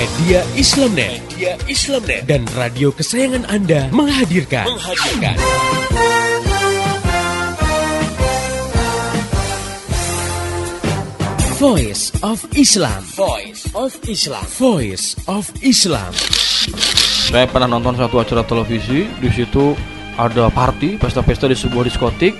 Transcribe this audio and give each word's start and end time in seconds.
Media 0.00 0.40
Islamnet, 0.56 1.20
Media 1.28 1.60
Islamnet 1.68 2.24
dan 2.24 2.48
radio 2.56 2.88
kesayangan 2.88 3.44
Anda 3.52 3.92
menghadirkan. 3.92 4.64
Menghadirkan. 4.64 5.36
Voice 11.60 12.16
of 12.24 12.40
Islam. 12.56 13.04
Voice 13.12 13.68
of 13.76 13.92
Islam. 14.08 14.40
Voice 14.56 15.20
of 15.28 15.52
Islam. 15.60 16.16
Saya 17.28 17.44
pernah 17.44 17.68
nonton 17.68 18.00
satu 18.00 18.24
acara 18.24 18.40
televisi, 18.48 19.04
di 19.04 19.28
situ 19.28 19.76
ada 20.16 20.48
party, 20.48 20.96
pesta-pesta 20.96 21.44
di 21.44 21.52
sebuah 21.52 21.84
diskotik, 21.84 22.32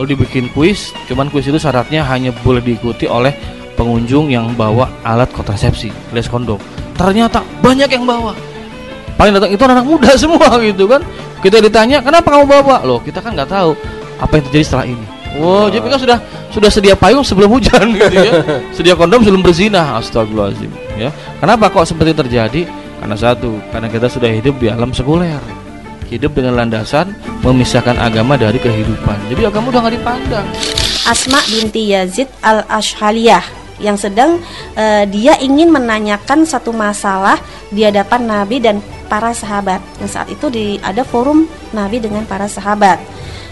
lalu 0.00 0.16
dibikin 0.16 0.48
kuis. 0.56 0.96
Cuman 1.12 1.28
kuis 1.28 1.44
itu 1.44 1.60
syaratnya 1.60 2.08
hanya 2.08 2.32
boleh 2.40 2.64
diikuti 2.64 3.04
oleh 3.04 3.36
pengunjung 3.76 4.32
yang 4.32 4.56
bawa 4.56 4.88
alat 5.04 5.28
kontrasepsi, 5.36 5.92
les 6.16 6.24
kondom. 6.24 6.71
Ternyata 6.96 7.40
banyak 7.64 7.88
yang 7.88 8.04
bawa. 8.04 8.32
Paling 9.16 9.32
datang 9.38 9.50
itu 9.54 9.62
anak 9.62 9.86
muda 9.86 10.10
semua 10.22 10.58
gitu 10.60 10.84
kan. 10.88 11.00
Kita 11.42 11.58
ditanya, 11.58 11.98
"Kenapa 12.02 12.28
kamu 12.38 12.46
bawa?" 12.46 12.82
Loh, 12.86 12.98
kita 13.02 13.18
kan 13.22 13.34
nggak 13.34 13.50
tahu 13.50 13.74
apa 14.18 14.32
yang 14.38 14.44
terjadi 14.50 14.64
setelah 14.64 14.86
ini. 14.86 15.06
Wow, 15.32 15.72
jadi 15.72 15.88
kan 15.88 16.00
sudah 16.00 16.18
sudah 16.52 16.68
sedia 16.68 16.92
payung 16.92 17.24
sebelum 17.24 17.48
hujan 17.56 17.92
gitu 17.96 18.12
ya. 18.12 18.32
Sedia 18.74 18.94
kondom 18.98 19.24
sebelum 19.24 19.40
berzina. 19.40 19.96
Astagfirullahaladzim 19.96 20.70
ya. 21.00 21.08
Kenapa 21.40 21.72
kok 21.72 21.88
seperti 21.88 22.12
terjadi? 22.12 22.62
Karena 23.02 23.16
satu, 23.18 23.58
karena 23.74 23.90
kita 23.90 24.06
sudah 24.06 24.30
hidup 24.30 24.54
di 24.62 24.70
alam 24.70 24.94
sekuler. 24.94 25.40
Hidup 26.12 26.36
dengan 26.36 26.60
landasan 26.60 27.16
memisahkan 27.40 27.96
agama 27.96 28.36
dari 28.36 28.60
kehidupan. 28.60 29.32
Jadi 29.32 29.48
agama 29.48 29.72
udah 29.72 29.80
nggak 29.88 29.96
dipandang. 29.96 30.46
Asma 31.08 31.40
binti 31.48 31.88
Yazid 31.88 32.28
al 32.44 32.68
Ashhaliyah 32.68 33.61
yang 33.82 33.98
sedang 33.98 34.38
uh, 34.78 35.04
dia 35.10 35.36
ingin 35.42 35.68
menanyakan 35.68 36.46
satu 36.46 36.70
masalah 36.70 37.36
di 37.68 37.82
hadapan 37.82 38.24
Nabi 38.24 38.62
dan 38.62 38.78
para 39.10 39.34
sahabat. 39.34 39.82
Yang 40.00 40.10
saat 40.14 40.28
itu 40.30 40.46
di 40.48 40.80
ada 40.80 41.02
forum 41.02 41.44
Nabi 41.74 41.98
dengan 42.00 42.24
para 42.24 42.46
sahabat. 42.46 43.02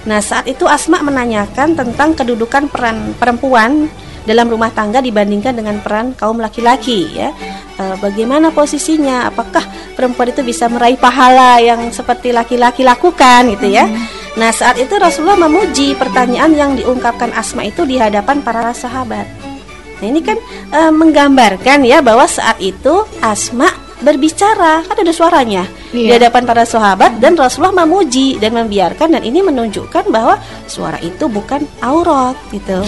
Nah, 0.09 0.25
saat 0.25 0.49
itu 0.49 0.65
Asma 0.65 1.05
menanyakan 1.05 1.77
tentang 1.77 2.17
kedudukan 2.17 2.73
peran 2.73 3.13
perempuan 3.21 3.93
dalam 4.25 4.49
rumah 4.49 4.73
tangga 4.73 5.05
dibandingkan 5.05 5.53
dengan 5.53 5.77
peran 5.85 6.17
kaum 6.17 6.41
laki-laki 6.41 7.13
ya. 7.13 7.37
E, 7.77 7.85
bagaimana 8.01 8.49
posisinya? 8.49 9.29
Apakah 9.29 9.61
perempuan 9.97 10.33
itu 10.33 10.41
bisa 10.41 10.73
meraih 10.73 10.97
pahala 10.97 11.61
yang 11.61 11.93
seperti 11.93 12.33
laki-laki 12.33 12.81
lakukan 12.81 13.53
gitu 13.57 13.69
ya? 13.69 13.85
Hmm. 13.85 14.21
Nah, 14.41 14.55
saat 14.55 14.81
itu 14.81 14.95
Rasulullah 14.97 15.37
memuji 15.37 15.93
pertanyaan 15.99 16.53
yang 16.55 16.73
diungkapkan 16.79 17.35
Asma 17.37 17.69
itu 17.69 17.85
di 17.85 18.01
hadapan 18.01 18.41
para 18.41 18.73
sahabat. 18.73 19.40
Nah, 20.01 20.07
ini 20.09 20.21
kan 20.25 20.41
e, 20.73 20.81
menggambarkan 20.89 21.85
ya 21.85 22.01
bahwa 22.01 22.25
saat 22.25 22.57
itu 22.59 23.05
Asma 23.21 23.69
berbicara 24.01 24.81
kan 24.89 24.97
ada 24.97 25.13
suaranya 25.13 25.69
iya. 25.93 26.09
di 26.09 26.13
hadapan 26.17 26.49
para 26.49 26.65
sahabat 26.65 27.21
dan 27.21 27.37
Rasulullah 27.37 27.85
memuji 27.85 28.41
dan 28.41 28.57
membiarkan 28.57 29.13
dan 29.13 29.23
ini 29.23 29.45
menunjukkan 29.45 30.09
bahwa 30.09 30.41
suara 30.65 30.97
itu 31.05 31.29
bukan 31.29 31.69
aurat 31.85 32.33
gitu. 32.49 32.81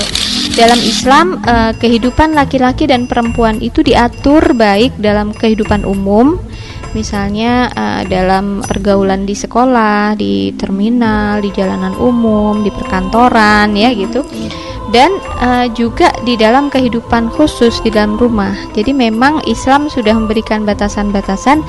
Dalam 0.57 0.81
Islam 0.81 1.41
eh, 1.45 1.73
kehidupan 1.77 2.33
laki-laki 2.33 2.89
dan 2.89 3.05
perempuan 3.05 3.61
itu 3.61 3.85
diatur 3.85 4.57
baik 4.57 4.97
dalam 4.97 5.37
kehidupan 5.37 5.85
umum 5.85 6.41
misalnya 6.93 7.69
uh, 7.73 8.03
dalam 8.09 8.61
pergaulan 8.65 9.25
di 9.29 9.37
sekolah, 9.37 10.17
di 10.17 10.53
terminal, 10.57 11.41
di 11.41 11.51
jalanan 11.53 11.97
umum, 11.97 12.61
di 12.65 12.71
perkantoran 12.73 13.73
ya 13.77 13.93
gitu. 13.93 14.25
Dan 14.93 15.09
uh, 15.41 15.73
juga 15.73 16.13
di 16.29 16.37
dalam 16.37 16.69
kehidupan 16.69 17.33
khusus 17.33 17.81
di 17.81 17.89
dalam 17.89 18.21
rumah. 18.21 18.53
Jadi 18.77 18.93
memang 18.93 19.41
Islam 19.49 19.89
sudah 19.89 20.13
memberikan 20.13 20.69
batasan-batasan 20.69 21.65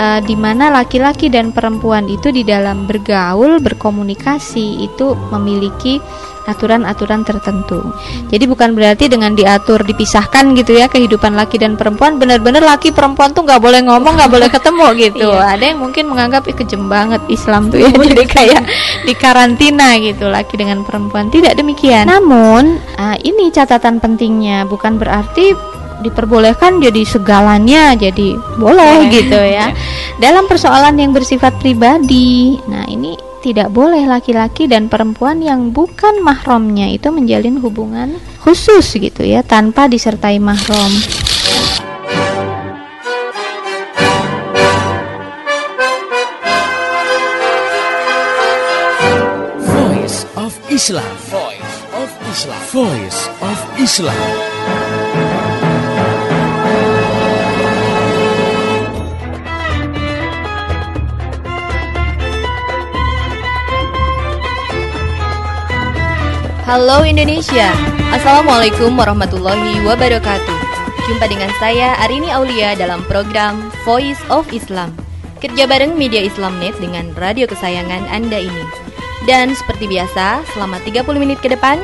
uh, 0.00 0.24
di 0.24 0.32
mana 0.32 0.72
laki-laki 0.72 1.28
dan 1.28 1.52
perempuan 1.52 2.08
itu 2.08 2.32
di 2.32 2.40
dalam 2.40 2.88
bergaul, 2.88 3.60
berkomunikasi 3.60 4.88
itu 4.88 5.12
memiliki 5.28 6.00
aturan-aturan 6.46 7.22
tertentu. 7.22 7.94
Jadi 8.28 8.44
bukan 8.48 8.74
berarti 8.74 9.06
dengan 9.06 9.32
diatur 9.32 9.82
dipisahkan 9.86 10.54
gitu 10.58 10.76
ya 10.76 10.90
kehidupan 10.90 11.34
laki 11.34 11.60
dan 11.62 11.78
perempuan 11.78 12.18
benar-benar 12.18 12.62
laki 12.62 12.90
perempuan 12.90 13.30
tuh 13.32 13.46
nggak 13.46 13.62
boleh 13.62 13.80
ngomong 13.86 14.14
nggak 14.18 14.32
boleh 14.32 14.48
ketemu 14.50 14.86
gitu. 15.08 15.28
iya. 15.30 15.54
Ada 15.54 15.64
yang 15.74 15.78
mungkin 15.82 16.04
menganggap 16.10 16.46
eh, 16.50 16.56
kejem 16.56 16.86
banget 16.90 17.22
Islam 17.30 17.70
tuh 17.70 17.82
ya 17.82 17.90
jadi 18.12 18.24
kayak 18.26 18.62
di 19.06 19.14
karantina 19.14 19.98
gitu 19.98 20.28
laki 20.28 20.54
dengan 20.58 20.82
perempuan 20.82 21.30
tidak 21.30 21.54
demikian. 21.58 22.06
Namun 22.06 22.78
uh, 22.98 23.16
ini 23.22 23.50
catatan 23.54 24.02
pentingnya 24.02 24.66
bukan 24.66 24.98
berarti 24.98 25.54
diperbolehkan 26.02 26.82
jadi 26.82 27.06
segalanya 27.06 27.94
jadi 27.94 28.34
boleh 28.58 29.08
gitu 29.08 29.38
ya. 29.38 29.70
Dalam 30.22 30.50
persoalan 30.50 30.98
yang 30.98 31.14
bersifat 31.14 31.54
pribadi. 31.62 32.58
Nah, 32.66 32.84
ini 32.90 33.31
tidak 33.42 33.74
boleh 33.74 34.06
laki-laki 34.06 34.70
dan 34.70 34.86
perempuan 34.86 35.42
yang 35.42 35.74
bukan 35.74 36.22
mahramnya 36.22 36.86
itu 36.94 37.10
menjalin 37.10 37.58
hubungan 37.58 38.16
khusus 38.46 38.94
gitu 38.94 39.26
ya 39.26 39.42
tanpa 39.42 39.90
disertai 39.90 40.38
mahram. 40.38 40.92
Voice 49.58 50.22
of 50.38 50.54
Islam. 50.70 51.12
Voice 51.26 51.76
of 51.98 52.10
Islam. 52.30 52.62
Voice 52.70 53.20
of 53.42 53.58
Islam. 53.82 54.51
Halo 66.62 67.02
Indonesia, 67.02 67.74
Assalamualaikum 68.14 68.94
warahmatullahi 68.94 69.82
wabarakatuh. 69.82 70.58
Jumpa 71.10 71.26
dengan 71.26 71.50
saya 71.58 71.98
Arini 71.98 72.30
Aulia 72.30 72.78
dalam 72.78 73.02
program 73.10 73.74
Voice 73.82 74.22
of 74.30 74.46
Islam. 74.54 74.94
Kerja 75.42 75.66
bareng 75.66 75.98
Media 75.98 76.22
Islamnet 76.22 76.78
dengan 76.78 77.10
radio 77.18 77.50
kesayangan 77.50 78.06
Anda 78.06 78.46
ini. 78.46 78.64
Dan 79.26 79.58
seperti 79.58 79.90
biasa, 79.90 80.46
selama 80.54 80.78
30 80.86 81.02
menit 81.18 81.42
ke 81.42 81.50
depan 81.50 81.82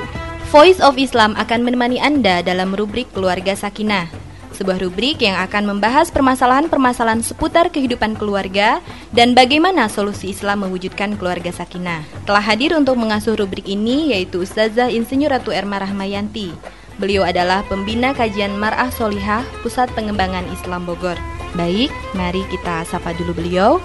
Voice 0.54 0.78
of 0.78 0.94
Islam 0.94 1.34
akan 1.34 1.66
menemani 1.66 1.98
Anda 1.98 2.46
dalam 2.46 2.70
rubrik 2.70 3.10
Keluarga 3.10 3.58
Sakinah 3.58 4.27
sebuah 4.58 4.82
rubrik 4.82 5.22
yang 5.22 5.38
akan 5.38 5.70
membahas 5.70 6.10
permasalahan-permasalahan 6.10 7.22
seputar 7.22 7.70
kehidupan 7.70 8.18
keluarga 8.18 8.82
dan 9.14 9.38
bagaimana 9.38 9.86
solusi 9.86 10.34
Islam 10.34 10.66
mewujudkan 10.66 11.14
keluarga 11.14 11.54
sakinah. 11.54 12.02
Telah 12.26 12.42
hadir 12.42 12.74
untuk 12.74 12.98
mengasuh 12.98 13.38
rubrik 13.38 13.70
ini 13.70 14.10
yaitu 14.10 14.42
Ustazah 14.42 14.90
Insinyur 14.90 15.30
Ratu 15.30 15.54
Erma 15.54 15.78
Rahmayanti. 15.78 16.50
Beliau 16.98 17.22
adalah 17.22 17.62
pembina 17.70 18.10
kajian 18.10 18.58
Mar'ah 18.58 18.90
Solihah 18.90 19.46
Pusat 19.62 19.94
Pengembangan 19.94 20.42
Islam 20.50 20.82
Bogor. 20.82 21.14
Baik, 21.54 21.94
mari 22.18 22.42
kita 22.50 22.82
sapa 22.90 23.14
dulu 23.14 23.38
beliau. 23.38 23.78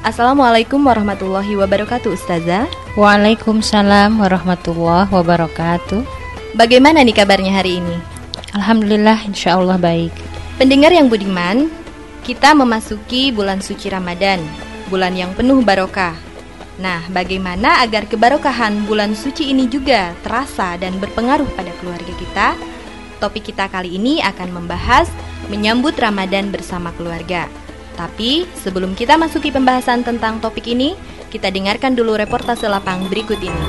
Assalamualaikum 0.00 0.80
warahmatullahi 0.80 1.60
wabarakatuh 1.60 2.16
Ustazah 2.16 2.64
Waalaikumsalam 2.96 4.16
warahmatullahi 4.16 5.12
wabarakatuh 5.12 6.00
Bagaimana 6.56 7.04
nih 7.04 7.12
kabarnya 7.12 7.52
hari 7.60 7.84
ini? 7.84 8.19
Alhamdulillah 8.50 9.30
insya 9.30 9.54
Allah 9.54 9.78
baik. 9.78 10.10
Pendengar 10.58 10.90
yang 10.90 11.06
budiman 11.06 11.70
Kita 12.26 12.50
memasuki 12.50 13.30
bulan 13.30 13.62
suci 13.62 13.86
Ramadan 13.86 14.42
Bulan 14.90 15.14
yang 15.14 15.30
penuh 15.38 15.62
barokah. 15.62 16.18
Nah 16.82 17.06
bagaimana 17.14 17.78
agar 17.86 18.10
kebarokahan 18.10 18.90
bulan 18.90 19.14
suci 19.14 19.54
ini 19.54 19.70
juga 19.70 20.18
terasa 20.26 20.74
dan 20.82 20.98
berpengaruh 20.98 21.46
pada 21.54 21.70
keluarga 21.78 22.10
kita? 22.18 22.48
Topik 23.22 23.54
kita 23.54 23.70
kali 23.70 23.94
ini 23.94 24.18
akan 24.18 24.50
membahas 24.50 25.06
Menyambut 25.46 25.94
Ramadan 25.94 26.50
bersama 26.50 26.90
keluarga. 26.98 27.46
Tapi 27.94 28.50
sebelum 28.58 28.98
kita 28.98 29.14
masuki 29.14 29.54
pembahasan 29.54 30.02
tentang 30.02 30.42
topik 30.42 30.66
ini 30.66 30.98
Kita 31.30 31.54
dengarkan 31.54 31.94
dulu 31.94 32.18
reportase 32.18 32.66
lapang 32.66 33.06
berikut 33.06 33.38
ini. 33.38 33.64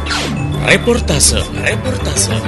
Reportase 0.65 1.45
Reportase 1.53 2.41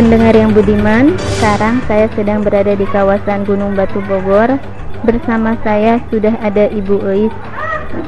Pendengar 0.00 0.32
yang 0.32 0.56
budiman, 0.56 1.12
sekarang 1.36 1.84
saya 1.84 2.08
sedang 2.16 2.40
berada 2.40 2.72
di 2.72 2.88
kawasan 2.88 3.44
Gunung 3.44 3.76
Batu 3.76 4.00
Bogor. 4.08 4.56
Bersama 5.04 5.60
saya 5.60 6.00
sudah 6.08 6.40
ada 6.40 6.72
Ibu 6.72 7.04
Eis. 7.12 7.34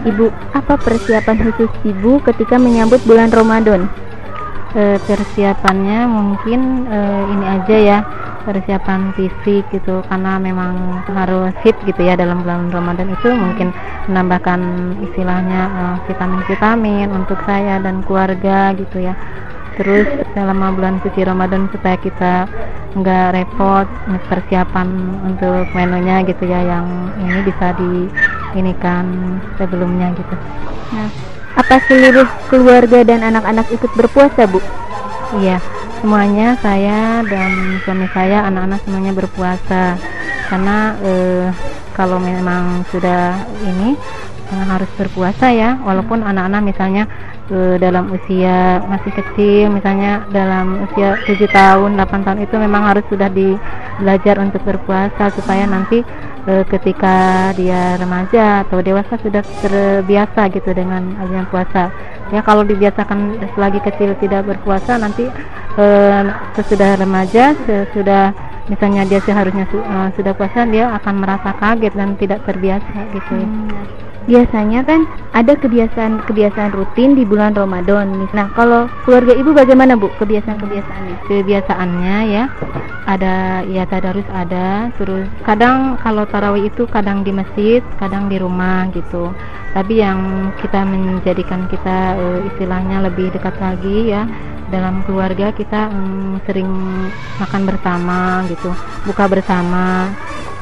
Ibu, 0.08 0.32
apa 0.56 0.80
persiapan 0.80 1.36
khusus 1.44 1.68
Ibu 1.84 2.24
ketika 2.24 2.56
menyambut 2.56 2.96
bulan 3.04 3.28
Ramadan? 3.28 3.92
E, 4.72 4.96
persiapannya 5.04 6.08
mungkin 6.08 6.88
e, 6.88 6.98
ini 7.28 7.44
aja 7.60 7.76
ya, 7.76 7.98
persiapan 8.48 9.12
fisik 9.12 9.68
gitu 9.76 10.00
karena 10.08 10.40
memang 10.40 11.04
harus 11.12 11.52
fit 11.60 11.76
gitu 11.84 12.08
ya 12.08 12.16
dalam 12.16 12.40
bulan 12.40 12.72
Ramadan 12.72 13.12
itu 13.12 13.28
mungkin 13.36 13.68
menambahkan 14.08 14.60
istilahnya 15.12 15.60
vitamin-vitamin 16.08 17.12
uh, 17.12 17.16
untuk 17.20 17.36
saya 17.44 17.84
dan 17.84 18.00
keluarga 18.00 18.72
gitu 18.80 19.12
ya 19.12 19.14
terus 19.76 20.08
selama 20.36 20.74
bulan 20.76 21.00
suci 21.00 21.24
Ramadan 21.24 21.68
supaya 21.72 21.96
kita 21.96 22.46
nggak 22.92 23.28
repot 23.32 23.88
persiapan 24.28 24.88
untuk 25.24 25.64
menunya 25.72 26.20
gitu 26.28 26.44
ya 26.44 26.60
yang 26.60 26.86
ini 27.16 27.40
bisa 27.48 27.72
di 27.76 28.08
ini 28.52 28.72
kan 28.76 29.06
sebelumnya 29.56 30.12
gitu. 30.12 30.34
Nah, 30.92 31.08
apa 31.56 31.80
seluruh 31.88 32.28
keluarga 32.52 33.00
dan 33.00 33.24
anak-anak 33.24 33.68
ikut 33.72 33.92
berpuasa, 33.96 34.44
Bu? 34.44 34.60
Iya, 35.40 35.56
semuanya 36.04 36.52
saya 36.60 37.24
dan 37.24 37.80
suami 37.88 38.04
saya, 38.12 38.44
anak-anak 38.52 38.84
semuanya 38.84 39.12
berpuasa 39.16 39.96
karena 40.52 40.92
eh, 41.00 41.48
kalau 41.96 42.20
memang 42.20 42.84
sudah 42.92 43.40
ini 43.64 43.96
harus 44.68 44.90
berpuasa 45.00 45.48
ya, 45.52 45.80
walaupun 45.80 46.20
anak-anak 46.20 46.62
misalnya 46.62 47.04
e, 47.48 47.76
dalam 47.80 48.12
usia 48.12 48.80
masih 48.86 49.12
kecil 49.12 49.72
misalnya 49.72 50.24
dalam 50.30 50.84
usia 50.88 51.16
7 51.24 51.36
tahun 51.48 51.96
8 51.96 52.26
tahun 52.26 52.38
itu 52.44 52.54
memang 52.60 52.82
harus 52.88 53.04
sudah 53.08 53.28
di 53.32 53.56
belajar 54.00 54.40
untuk 54.40 54.60
berpuasa 54.64 55.32
supaya 55.32 55.64
nanti 55.64 56.04
e, 56.48 56.52
ketika 56.68 57.50
dia 57.56 57.96
remaja 57.96 58.66
atau 58.68 58.80
dewasa 58.84 59.16
sudah 59.20 59.42
terbiasa 59.64 60.52
gitu 60.52 60.70
dengan 60.72 61.16
ajaran 61.22 61.46
puasa. 61.48 61.92
Ya 62.32 62.40
kalau 62.40 62.64
dibiasakan 62.64 63.40
selagi 63.52 63.80
kecil 63.84 64.16
tidak 64.20 64.48
berpuasa 64.48 64.96
nanti 65.00 65.28
e, 65.76 65.84
sesudah 66.56 67.00
remaja 67.00 67.56
sesudah 67.64 68.52
misalnya 68.70 69.02
dia 69.04 69.18
seharusnya 69.26 69.66
su, 69.74 69.78
uh, 69.82 70.08
sudah 70.14 70.32
puasa 70.38 70.62
dia 70.70 70.86
akan 71.02 71.14
merasa 71.18 71.50
kaget 71.58 71.92
dan 71.98 72.14
tidak 72.14 72.46
terbiasa 72.46 72.98
gitu. 73.10 73.32
Ya. 73.42 73.46
Hmm 73.46 74.01
biasanya 74.26 74.86
kan 74.86 75.08
ada 75.32 75.56
kebiasaan-kebiasaan 75.56 76.72
rutin 76.76 77.18
di 77.18 77.24
bulan 77.26 77.56
Ramadan. 77.56 78.28
Nah, 78.30 78.52
kalau 78.54 78.86
keluarga 79.02 79.32
ibu 79.34 79.50
bagaimana 79.50 79.98
bu 79.98 80.12
kebiasaan-kebiasaannya? 80.20 81.16
Kebiasaannya 81.26 82.16
ya 82.30 82.44
ada 83.08 83.66
ya 83.66 83.82
tadarus 83.88 84.28
ada, 84.30 84.92
terus 85.00 85.26
kadang 85.42 85.98
kalau 85.98 86.22
tarawih 86.28 86.70
itu 86.70 86.86
kadang 86.86 87.26
di 87.26 87.32
masjid, 87.34 87.80
kadang 87.98 88.30
di 88.30 88.38
rumah 88.38 88.86
gitu. 88.94 89.34
Tapi 89.72 90.04
yang 90.04 90.52
kita 90.60 90.84
menjadikan 90.84 91.66
kita 91.72 92.14
uh, 92.20 92.40
istilahnya 92.52 93.08
lebih 93.08 93.32
dekat 93.32 93.56
lagi 93.56 94.12
ya 94.12 94.28
dalam 94.68 95.04
keluarga 95.04 95.52
kita 95.52 95.88
um, 95.92 96.36
sering 96.44 96.68
makan 97.40 97.62
bersama 97.64 98.44
gitu, 98.48 98.72
buka 99.08 99.24
bersama 99.28 100.12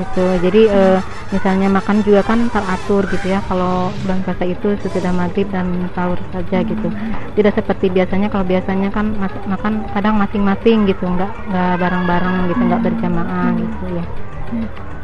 gitu 0.01 0.27
jadi 0.41 0.63
uh, 0.73 0.99
misalnya 1.31 1.69
makan 1.69 2.01
juga 2.01 2.25
kan 2.25 2.49
teratur 2.49 3.05
gitu 3.13 3.27
ya 3.31 3.45
kalau 3.51 3.91
bulan 4.07 4.23
puasa 4.23 4.47
itu 4.47 4.79
sesudah 4.79 5.11
maghrib 5.11 5.51
dan 5.51 5.91
sahur 5.99 6.15
saja 6.31 6.63
gitu. 6.63 6.87
Tidak 7.35 7.51
seperti 7.51 7.91
biasanya 7.91 8.31
kalau 8.31 8.47
biasanya 8.47 8.95
kan 8.95 9.11
makan 9.51 9.83
kadang 9.91 10.15
masing-masing 10.23 10.87
gitu 10.87 11.03
nggak 11.03 11.35
nggak 11.51 11.75
bareng-bareng 11.83 12.37
gitu 12.55 12.63
nggak 12.63 12.83
berjamaah 12.87 13.51
gitu 13.59 13.85
ya. 13.99 14.05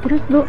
Terus 0.07 0.23
bu 0.31 0.41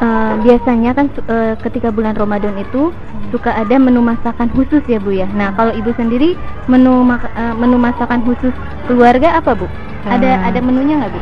uh, 0.00 0.32
biasanya 0.40 0.96
kan 0.96 1.12
uh, 1.28 1.52
ketika 1.60 1.92
bulan 1.92 2.16
Ramadan 2.16 2.56
itu 2.56 2.88
suka 3.28 3.52
ada 3.52 3.76
menu 3.76 4.00
masakan 4.00 4.48
khusus 4.56 4.80
ya 4.88 4.96
bu 4.96 5.12
ya? 5.12 5.28
Nah 5.36 5.52
kalau 5.52 5.76
ibu 5.76 5.92
sendiri 5.92 6.32
menu 6.72 7.04
uh, 7.04 7.54
menu 7.60 7.76
masakan 7.76 8.24
khusus 8.24 8.56
keluarga 8.88 9.36
apa 9.36 9.52
bu? 9.52 9.68
Ada 10.08 10.48
ada 10.48 10.58
menunya 10.64 11.04
nggak 11.04 11.12
bu 11.12 11.20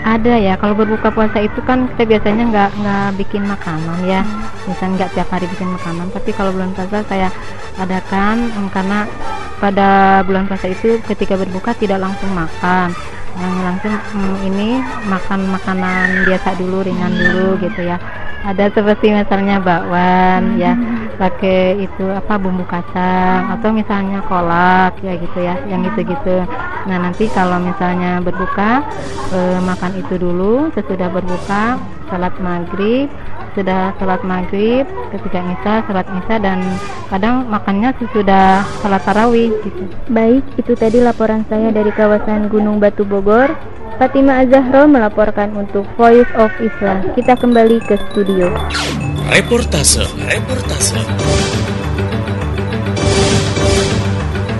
ada 0.00 0.34
ya 0.40 0.54
kalau 0.56 0.72
berbuka 0.72 1.12
puasa 1.12 1.44
itu 1.44 1.60
kan 1.64 1.84
kita 1.94 2.16
biasanya 2.16 2.44
nggak 2.48 2.70
nggak 2.80 3.08
bikin 3.20 3.42
makanan 3.44 3.98
ya. 4.04 4.22
Misalnya 4.64 5.04
nggak 5.04 5.10
tiap 5.16 5.28
hari 5.32 5.46
bikin 5.48 5.68
makanan 5.72 6.06
tapi 6.14 6.30
kalau 6.32 6.50
bulan 6.54 6.72
puasa 6.72 7.04
saya 7.04 7.28
adakan 7.76 8.48
um, 8.56 8.68
karena 8.72 9.04
pada 9.60 10.20
bulan 10.24 10.48
puasa 10.48 10.72
itu 10.72 11.00
ketika 11.04 11.36
berbuka 11.36 11.76
tidak 11.76 12.00
langsung 12.00 12.32
makan. 12.32 12.92
Yang 13.40 13.54
langsung 13.62 13.94
um, 13.94 14.34
ini 14.48 14.68
makan 15.06 15.40
makanan 15.52 16.28
biasa 16.28 16.48
dulu 16.58 16.82
ringan 16.84 17.12
dulu 17.14 17.56
gitu 17.62 17.84
ya 17.84 17.96
ada 18.40 18.72
seperti 18.72 19.12
misalnya 19.12 19.60
bakwan 19.60 20.56
ya. 20.56 20.72
Pakai 21.20 21.84
itu 21.84 22.08
apa 22.08 22.40
bumbu 22.40 22.64
kacang 22.64 23.52
atau 23.52 23.68
misalnya 23.76 24.24
kolak 24.24 24.96
ya 25.04 25.12
gitu 25.20 25.38
ya 25.44 25.54
yang 25.68 25.84
gitu-gitu. 25.84 26.48
Nah 26.88 26.96
nanti 26.96 27.28
kalau 27.32 27.60
misalnya 27.60 28.24
berbuka 28.24 28.80
eh, 29.36 29.58
makan 29.60 29.92
itu 30.00 30.16
dulu. 30.16 30.72
Sesudah 30.72 31.12
berbuka 31.12 31.76
salat 32.08 32.34
maghrib 32.40 33.12
sudah 33.56 33.92
salat 33.98 34.22
maghrib 34.22 34.86
ketika 35.14 35.40
isya 35.42 35.74
salat 35.84 36.06
isya 36.08 36.36
dan 36.38 36.58
kadang 37.10 37.46
makannya 37.50 37.90
sesudah 37.98 38.62
salat 38.80 39.02
tarawih 39.02 39.50
gitu 39.66 39.84
baik 40.10 40.44
itu 40.56 40.72
tadi 40.78 41.02
laporan 41.02 41.42
saya 41.50 41.74
dari 41.74 41.90
kawasan 41.94 42.48
Gunung 42.48 42.78
Batu 42.78 43.02
Bogor 43.02 43.50
Fatima 44.00 44.40
Azahro 44.40 44.88
melaporkan 44.88 45.52
untuk 45.60 45.84
Voice 46.00 46.32
of 46.40 46.48
Islam. 46.56 47.04
Kita 47.12 47.36
kembali 47.36 47.84
ke 47.84 48.00
studio. 48.08 48.48
Reportase, 49.28 50.08
reportase. 50.24 50.96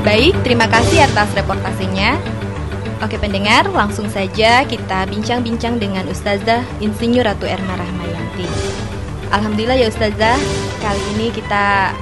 Baik, 0.04 0.36
terima 0.44 0.68
kasih 0.68 1.08
atas 1.08 1.32
reportasenya. 1.32 2.20
Oke 3.00 3.16
pendengar, 3.16 3.64
langsung 3.72 4.12
saja 4.12 4.60
kita 4.68 5.08
bincang-bincang 5.08 5.80
dengan 5.80 6.04
Ustazah 6.04 6.60
Insinyur 6.84 7.24
Ratu 7.24 7.48
Erna 7.48 7.80
Rahmayanti. 7.80 8.44
Alhamdulillah 9.32 9.80
ya 9.80 9.88
Ustazah, 9.88 10.36
kali 10.84 11.00
ini 11.16 11.32
kita 11.32 11.96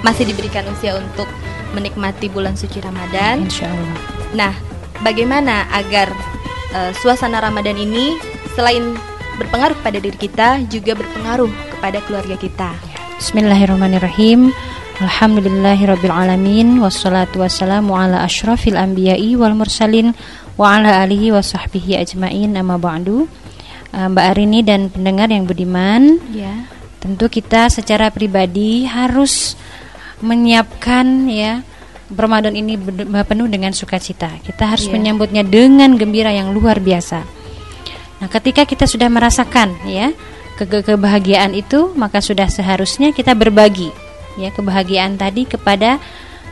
masih 0.00 0.24
diberikan 0.24 0.64
usia 0.72 0.96
untuk 0.96 1.28
menikmati 1.76 2.32
bulan 2.32 2.56
suci 2.56 2.80
Ramadan. 2.80 3.44
Insya 3.44 3.68
Allah. 3.68 4.00
Nah, 4.32 4.52
bagaimana 5.04 5.68
agar 5.68 6.08
uh, 6.72 6.96
suasana 6.96 7.44
Ramadan 7.44 7.76
ini 7.76 8.16
selain 8.56 8.96
berpengaruh 9.36 9.76
pada 9.84 10.00
diri 10.00 10.16
kita 10.16 10.64
juga 10.72 10.96
berpengaruh 10.96 11.52
kepada 11.76 12.00
keluarga 12.08 12.40
kita. 12.40 12.72
Bismillahirrahmanirrahim. 13.20 14.56
Alhamdulillahirabbil 14.98 16.10
alamin 16.10 16.82
wassalatu 16.82 17.38
wassalamu 17.38 17.94
ala 17.94 18.26
asyrafil 18.26 18.74
anbiya'i 18.74 19.38
wal 19.38 19.54
mursalin 19.54 20.10
wa 20.58 20.74
ala 20.74 21.06
alihi 21.06 21.30
wa 21.30 21.38
sahbihi 21.38 21.94
ajmain 22.02 22.50
amma 22.58 22.82
ba'du. 22.82 23.30
Uh, 23.94 24.06
Mbak 24.10 24.24
Arini 24.34 24.66
dan 24.66 24.90
pendengar 24.90 25.30
yang 25.30 25.46
budiman. 25.46 26.18
Ya. 26.34 26.66
Tentu 26.98 27.30
kita 27.30 27.70
secara 27.70 28.10
pribadi 28.10 28.90
harus 28.90 29.54
menyiapkan 30.18 31.30
ya 31.30 31.62
Ramadan 32.10 32.58
ini 32.58 32.74
penuh 33.22 33.46
dengan 33.46 33.70
sukacita. 33.70 34.34
Kita 34.42 34.66
harus 34.66 34.90
yeah. 34.90 34.98
menyambutnya 34.98 35.46
dengan 35.46 35.94
gembira 35.94 36.34
yang 36.34 36.50
luar 36.50 36.82
biasa. 36.82 37.22
Nah, 38.18 38.26
ketika 38.26 38.66
kita 38.66 38.90
sudah 38.90 39.06
merasakan 39.06 39.78
ya 39.86 40.10
ke 40.58 40.66
kebahagiaan 40.66 41.54
itu, 41.54 41.94
maka 41.94 42.18
sudah 42.18 42.50
seharusnya 42.50 43.14
kita 43.14 43.38
berbagi 43.38 44.07
ya 44.38 44.54
kebahagiaan 44.54 45.18
tadi 45.18 45.44
kepada 45.44 45.98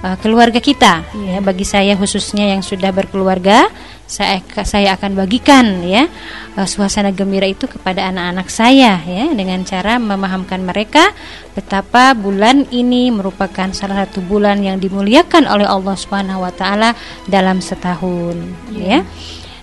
uh, 0.02 0.16
keluarga 0.20 0.60
kita. 0.60 1.06
Yeah. 1.14 1.38
Ya, 1.38 1.44
bagi 1.44 1.64
saya 1.64 1.92
khususnya 1.96 2.52
yang 2.56 2.62
sudah 2.62 2.92
berkeluarga, 2.92 3.70
saya 4.06 4.38
saya 4.62 4.94
akan 4.94 5.18
bagikan 5.18 5.82
ya 5.82 6.06
uh, 6.54 6.66
suasana 6.66 7.10
gembira 7.10 7.46
itu 7.50 7.66
kepada 7.66 8.06
anak-anak 8.06 8.48
saya 8.50 9.02
ya 9.02 9.24
dengan 9.34 9.66
cara 9.66 9.98
memahamkan 9.98 10.62
mereka 10.62 11.10
betapa 11.58 12.14
bulan 12.14 12.70
ini 12.70 13.10
merupakan 13.10 13.74
salah 13.74 14.06
satu 14.06 14.22
bulan 14.22 14.62
yang 14.62 14.78
dimuliakan 14.78 15.50
oleh 15.50 15.66
Allah 15.66 15.98
Subhanahu 15.98 16.46
wa 16.46 16.52
taala 16.54 16.94
dalam 17.26 17.58
setahun 17.58 18.36
yeah. 18.74 19.02
ya. 19.02 19.08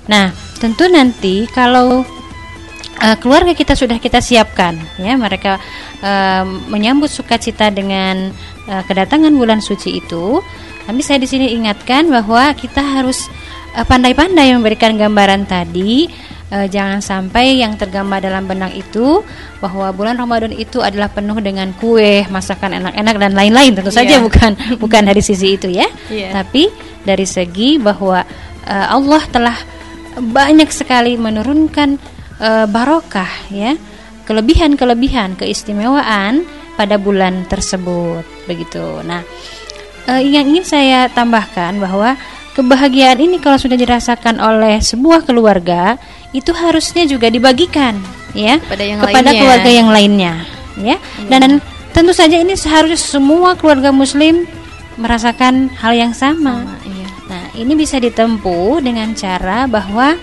Nah, 0.04 0.36
tentu 0.60 0.84
nanti 0.92 1.48
kalau 1.48 2.04
uh, 3.04 3.16
keluarga 3.20 3.52
kita 3.52 3.76
sudah 3.76 4.00
kita 4.00 4.24
siapkan 4.24 4.80
ya 4.96 5.20
mereka 5.20 5.60
uh, 6.00 6.48
menyambut 6.72 7.12
sukacita 7.12 7.68
dengan 7.68 8.32
uh, 8.72 8.84
kedatangan 8.88 9.36
bulan 9.36 9.60
suci 9.60 10.00
itu 10.00 10.40
tapi 10.88 11.00
saya 11.04 11.20
di 11.20 11.28
sini 11.28 11.52
ingatkan 11.52 12.08
bahwa 12.08 12.56
kita 12.56 12.80
harus 12.80 13.28
pandai-pandai 13.74 14.54
memberikan 14.54 14.96
gambaran 14.96 15.48
tadi 15.50 16.08
uh, 16.54 16.68
jangan 16.70 17.02
sampai 17.02 17.58
yang 17.58 17.74
tergambar 17.74 18.22
dalam 18.22 18.46
benang 18.46 18.70
itu 18.78 19.26
bahwa 19.58 19.90
bulan 19.90 20.16
Ramadan 20.22 20.54
itu 20.54 20.84
adalah 20.84 21.10
penuh 21.10 21.40
dengan 21.42 21.74
kue, 21.82 22.28
masakan 22.30 22.78
enak-enak 22.84 23.16
dan 23.18 23.32
lain-lain. 23.34 23.74
Tentu 23.74 23.90
saja 23.90 24.20
yeah. 24.20 24.24
bukan 24.24 24.54
bukan 24.84 25.02
dari 25.10 25.22
sisi 25.26 25.58
itu 25.58 25.74
ya. 25.74 25.90
Yeah. 26.14 26.36
Tapi 26.38 26.70
dari 27.02 27.26
segi 27.26 27.82
bahwa 27.82 28.22
uh, 28.70 28.88
Allah 28.94 29.24
telah 29.34 29.58
banyak 30.14 30.70
sekali 30.70 31.18
menurunkan 31.18 31.98
uh, 32.44 32.68
barokah 32.68 33.32
ya, 33.48 33.80
kelebihan-kelebihan, 34.28 35.40
keistimewaan 35.40 36.44
pada 36.76 37.00
bulan 37.00 37.48
tersebut 37.48 38.28
begitu. 38.46 38.84
Nah, 39.08 39.24
uh, 40.12 40.22
yang 40.22 40.52
ingin 40.52 40.68
saya 40.68 41.08
tambahkan 41.08 41.80
bahwa 41.80 42.20
kebahagiaan 42.54 43.18
ini 43.24 43.42
kalau 43.42 43.58
sudah 43.58 43.80
dirasakan 43.80 44.38
oleh 44.38 44.78
sebuah 44.84 45.26
keluarga 45.26 45.98
itu 46.34 46.54
harusnya 46.54 47.06
juga 47.10 47.30
dibagikan 47.30 47.98
ya 48.34 48.58
kepada, 48.62 48.84
yang 48.84 49.00
kepada 49.02 49.30
lainnya. 49.30 49.42
keluarga 49.42 49.70
yang 49.70 49.90
lainnya 49.90 50.34
ya 50.82 50.98
hmm. 50.98 51.30
dan, 51.30 51.40
dan 51.42 51.54
tentu 51.94 52.14
saja 52.14 52.38
ini 52.42 52.58
seharusnya 52.58 52.98
semua 52.98 53.54
keluarga 53.58 53.94
muslim 53.94 54.46
merasakan 54.94 55.74
hal 55.74 55.94
yang 55.98 56.14
sama, 56.14 56.62
sama 56.62 56.78
iya. 56.86 57.10
nah 57.26 57.44
ini 57.58 57.74
bisa 57.74 57.98
ditempuh 57.98 58.82
dengan 58.86 59.14
cara 59.18 59.66
bahwa 59.66 60.14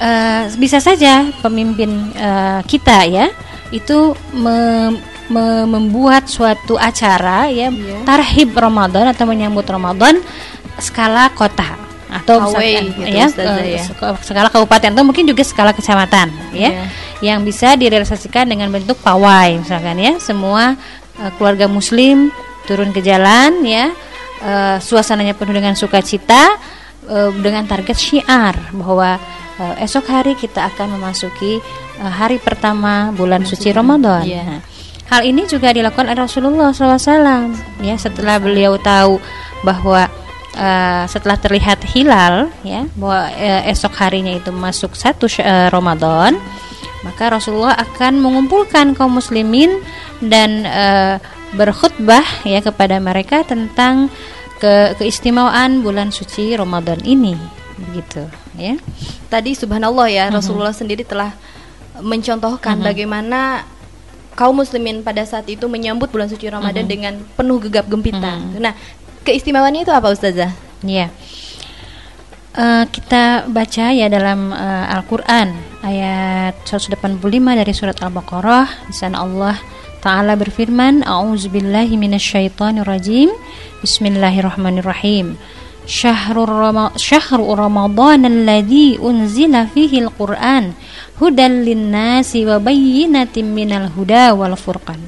uh, 0.00 0.50
bisa 0.58 0.78
saja 0.82 1.30
pemimpin 1.42 1.90
uh, 2.16 2.60
kita 2.64 3.06
ya 3.06 3.26
itu 3.74 4.14
me, 4.34 4.90
me, 5.30 5.66
membuat 5.66 6.30
suatu 6.30 6.78
acara 6.78 7.50
ya 7.50 7.70
yeah. 7.70 8.02
tarhib 8.06 8.54
Ramadan 8.54 9.10
atau 9.10 9.26
menyambut 9.26 9.66
Ramadan 9.66 10.22
skala 10.78 11.30
kota 11.34 11.84
atau 12.14 12.54
Away, 12.54 12.78
misalkan 12.78 12.84
gitu, 12.94 13.10
ya, 13.10 13.26
Ustazah, 13.26 13.66
ya 13.66 13.82
skala 14.22 14.48
kabupaten 14.52 14.94
atau 14.94 15.02
mungkin 15.02 15.26
juga 15.26 15.42
skala 15.42 15.74
kecamatan 15.74 16.30
ya 16.54 16.70
Yeah. 16.70 16.88
yang 17.22 17.40
bisa 17.42 17.74
direalisasikan 17.74 18.46
dengan 18.46 18.70
bentuk 18.70 19.00
pawai 19.02 19.58
misalkan 19.58 19.98
ya 19.98 20.12
semua 20.22 20.78
uh, 21.18 21.30
keluarga 21.34 21.66
muslim 21.66 22.30
turun 22.64 22.94
ke 22.94 23.02
jalan 23.02 23.66
ya 23.66 23.90
uh, 24.44 24.76
suasananya 24.78 25.34
penuh 25.34 25.54
dengan 25.56 25.74
sukacita 25.74 26.54
uh, 27.08 27.30
dengan 27.40 27.64
target 27.68 27.96
syiar 27.96 28.54
bahwa 28.72 29.16
uh, 29.60 29.74
esok 29.80 30.04
hari 30.10 30.32
kita 30.34 30.66
akan 30.74 30.98
memasuki 30.98 31.60
uh, 32.00 32.12
hari 32.12 32.40
pertama 32.42 33.14
bulan 33.14 33.44
suci 33.46 33.70
Ramadan. 33.70 34.24
Iya. 34.24 34.42
Nah, 34.42 34.60
hal 35.10 35.22
ini 35.24 35.46
juga 35.46 35.70
dilakukan 35.70 36.10
oleh 36.10 36.18
Rasulullah 36.18 36.70
SAW. 36.72 37.52
Ya, 37.84 37.94
setelah 38.00 38.40
beliau 38.40 38.80
tahu 38.80 39.20
bahwa 39.62 40.08
uh, 40.56 41.04
setelah 41.06 41.36
terlihat 41.38 41.84
hilal, 41.86 42.50
ya, 42.66 42.88
bahwa 42.98 43.30
uh, 43.30 43.62
esok 43.70 43.94
harinya 44.00 44.34
itu 44.34 44.50
masuk 44.50 44.96
satu 44.96 45.28
uh, 45.40 45.68
Ramadan, 45.70 46.36
maka 47.04 47.28
Rasulullah 47.28 47.76
akan 47.76 48.18
mengumpulkan 48.18 48.96
kaum 48.96 49.20
muslimin 49.20 49.84
dan 50.24 50.64
uh, 50.64 51.16
berkhutbah 51.54 52.24
ya 52.42 52.58
kepada 52.64 52.98
mereka 52.98 53.46
tentang 53.46 54.10
ke 54.56 54.72
keistimewaan 54.96 55.82
bulan 55.82 56.08
suci 56.08 56.54
Ramadan 56.54 57.02
ini 57.02 57.34
begitu 57.74 58.22
ya 58.54 58.78
Tadi 59.26 59.50
subhanallah 59.52 60.06
ya 60.06 60.24
Mhm. 60.30 60.34
Rasulullah 60.38 60.70
sendiri 60.70 61.02
telah 61.02 61.34
mencontohkan 61.98 62.78
Mhm. 62.78 62.86
bagaimana 62.86 63.40
kaum 64.34 64.58
muslimin 64.58 65.02
pada 65.02 65.22
saat 65.22 65.46
itu 65.46 65.66
menyambut 65.66 66.10
bulan 66.10 66.26
suci 66.26 66.46
Ramadan 66.46 66.86
Mhm. 66.86 66.90
dengan 66.90 67.14
penuh 67.34 67.58
gegap 67.62 67.86
gempita. 67.86 68.38
Mhm. 68.38 68.58
Nah, 68.58 68.74
keistimewaannya 69.22 69.82
itu 69.82 69.90
apa 69.90 70.10
Ustazah? 70.10 70.50
Ya. 70.82 71.10
Eh, 72.54 72.84
kita 72.86 73.50
baca 73.50 73.86
ya 73.90 74.06
dalam 74.06 74.54
eh, 74.54 74.94
Al-Qur'an 74.94 75.50
ayat 75.82 76.54
185 76.62 77.58
dari 77.58 77.74
surat 77.74 77.98
Al-Baqarah 77.98 78.86
di 78.86 78.94
sana 78.94 79.26
Allah 79.26 79.58
taala 80.04 80.36
berfirman 80.36 81.00
a'udzubillahi 81.00 81.96
minasyaitonirrajim. 81.96 83.32
Bismillahirrahmanirrahim. 83.80 85.40
Syahrul 85.88 86.44
rama 86.44 86.92
syahrul 87.00 87.56
ramadan 87.56 88.28
alladzi 88.28 89.00
unzila 89.00 89.64
fihi 89.64 90.04
al-Qur'an 90.04 90.76
hudan 91.16 91.64
linnasi 91.64 92.44
wa 92.44 92.60
bayyinatin 92.60 93.48
minal 93.48 93.88
huda 93.96 94.36
wal 94.36 94.52
furqan. 94.60 95.00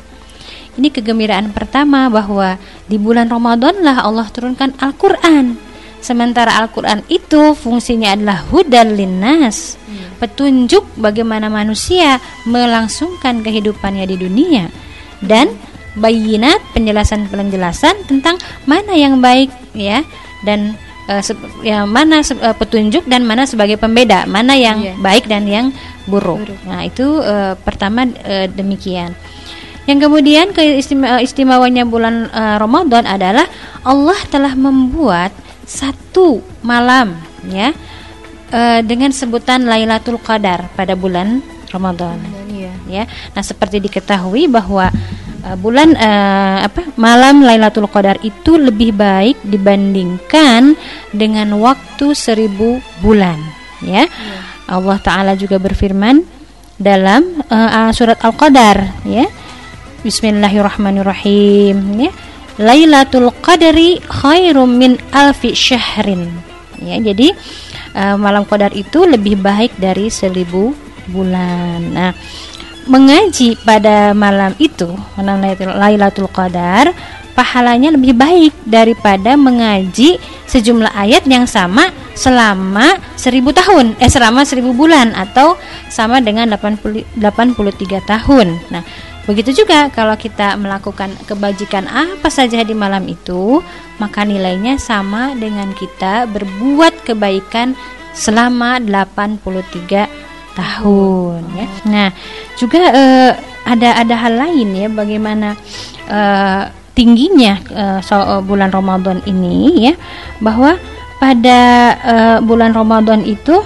Ini 0.80 0.88
kegembiraan 0.88 1.52
pertama 1.52 2.08
bahwa 2.08 2.56
di 2.88 2.96
bulan 2.96 3.28
Ramadan 3.32 3.80
lah 3.80 4.00
Allah 4.04 4.28
turunkan 4.28 4.76
Al-Quran. 4.80 5.56
Sementara 6.04 6.60
Al-Quran 6.60 7.00
itu 7.08 7.56
fungsinya 7.56 8.12
adalah 8.12 8.44
hudal 8.52 8.92
linnas, 8.92 9.80
petunjuk 10.20 10.84
bagaimana 11.00 11.48
manusia 11.48 12.20
melangsungkan 12.44 13.40
kehidupannya 13.40 14.04
di 14.04 14.16
dunia 14.20 14.85
dan 15.22 15.52
bayinat 15.96 16.60
penjelasan-penjelasan 16.76 18.04
tentang 18.04 18.36
mana 18.68 18.92
yang 18.92 19.20
baik 19.20 19.48
ya 19.72 20.04
dan 20.44 20.76
sep- 21.22 21.62
ya, 21.62 21.86
mana 21.86 22.20
se- 22.20 22.36
eh, 22.36 22.52
petunjuk 22.52 23.06
dan 23.06 23.22
mana 23.22 23.46
sebagai 23.46 23.78
pembeda, 23.78 24.26
mana 24.26 24.58
yang 24.58 24.82
Iya. 24.82 24.94
baik 24.98 25.24
dan 25.30 25.46
yang 25.46 25.66
buruk. 26.04 26.42
Nah, 26.66 26.82
itu 26.82 27.22
eh, 27.22 27.54
pertama 27.56 28.04
eh, 28.26 28.50
demikian. 28.50 29.14
Yang 29.86 30.10
kemudian 30.10 30.50
keistimewanya 30.50 31.86
bulan 31.86 32.26
eh, 32.28 32.56
Ramadan 32.58 33.06
adalah 33.06 33.46
Allah 33.86 34.18
telah 34.26 34.52
membuat 34.58 35.30
satu 35.62 36.42
malam 36.60 37.14
ya 37.46 37.70
eh, 38.50 38.80
dengan 38.82 39.14
sebutan 39.14 39.62
Lailatul 39.64 40.18
Qadar 40.18 40.68
pada 40.74 40.98
bulan 40.98 41.38
Ramadan. 41.70 42.18
Ya. 42.86 43.10
Nah, 43.34 43.42
seperti 43.42 43.82
diketahui 43.82 44.46
bahwa 44.46 44.88
eh, 45.42 45.56
bulan 45.58 45.94
eh, 45.98 46.58
apa 46.66 46.94
malam 46.94 47.42
Lailatul 47.42 47.90
Qadar 47.90 48.16
itu 48.22 48.54
lebih 48.56 48.94
baik 48.94 49.42
dibandingkan 49.42 50.78
dengan 51.10 51.50
waktu 51.58 52.14
seribu 52.14 52.78
bulan 53.02 53.38
ya. 53.82 54.06
Allah 54.66 54.98
taala 54.98 55.38
juga 55.38 55.58
berfirman 55.58 56.22
dalam 56.78 57.42
eh, 57.50 57.90
surat 57.90 58.22
Al-Qadar 58.22 59.02
ya. 59.06 59.26
Bismillahirrahmanirrahim 60.06 61.76
ya. 61.98 62.12
Lailatul 62.56 63.28
Qadri 63.44 64.00
khairum 64.00 64.80
min 64.80 64.96
alfi 65.12 65.52
syahrin. 65.52 66.30
Ya, 66.80 66.96
jadi 67.00 67.32
eh, 67.92 68.16
malam 68.16 68.48
Qadar 68.48 68.72
itu 68.72 69.04
lebih 69.04 69.40
baik 69.40 69.76
dari 69.76 70.08
seribu 70.08 70.72
bulan. 71.08 71.80
Nah, 71.92 72.12
mengaji 72.86 73.58
pada 73.66 74.14
malam 74.14 74.54
itu, 74.58 74.86
malam 75.18 75.42
Lailatul- 75.42 76.30
Qadar, 76.30 76.94
pahalanya 77.36 77.92
lebih 77.92 78.16
baik 78.16 78.56
daripada 78.64 79.36
mengaji 79.36 80.16
sejumlah 80.48 80.96
ayat 80.96 81.28
yang 81.28 81.44
sama 81.44 81.92
selama 82.16 82.96
seribu 83.20 83.52
tahun, 83.52 83.92
eh 84.00 84.08
selama 84.08 84.48
seribu 84.48 84.72
bulan 84.72 85.12
atau 85.12 85.60
sama 85.92 86.24
dengan 86.24 86.48
80, 86.48 87.04
83 87.20 88.00
tahun. 88.00 88.56
Nah, 88.72 88.80
begitu 89.28 89.52
juga 89.52 89.92
kalau 89.92 90.16
kita 90.16 90.56
melakukan 90.56 91.12
kebajikan 91.28 91.84
apa 91.84 92.32
saja 92.32 92.64
di 92.64 92.72
malam 92.72 93.04
itu, 93.04 93.60
maka 94.00 94.24
nilainya 94.24 94.80
sama 94.80 95.36
dengan 95.36 95.76
kita 95.76 96.24
berbuat 96.32 97.04
kebaikan 97.04 97.76
selama 98.16 98.80
83 98.80 100.08
tahun 100.56 101.40
ya. 101.52 101.68
Nah, 101.84 102.08
juga 102.56 102.80
eh, 102.92 103.32
ada 103.66 104.00
ada 104.00 104.14
hal 104.16 104.34
lain 104.36 104.68
ya 104.72 104.88
bagaimana 104.88 105.54
eh, 106.08 106.62
tingginya 106.96 107.60
eh, 107.68 107.98
so- 108.00 108.40
bulan 108.42 108.72
Ramadan 108.72 109.20
ini 109.28 109.92
ya 109.92 109.94
bahwa 110.40 110.80
pada 111.20 111.60
eh, 112.00 112.38
bulan 112.40 112.72
Ramadan 112.72 113.24
itu 113.24 113.60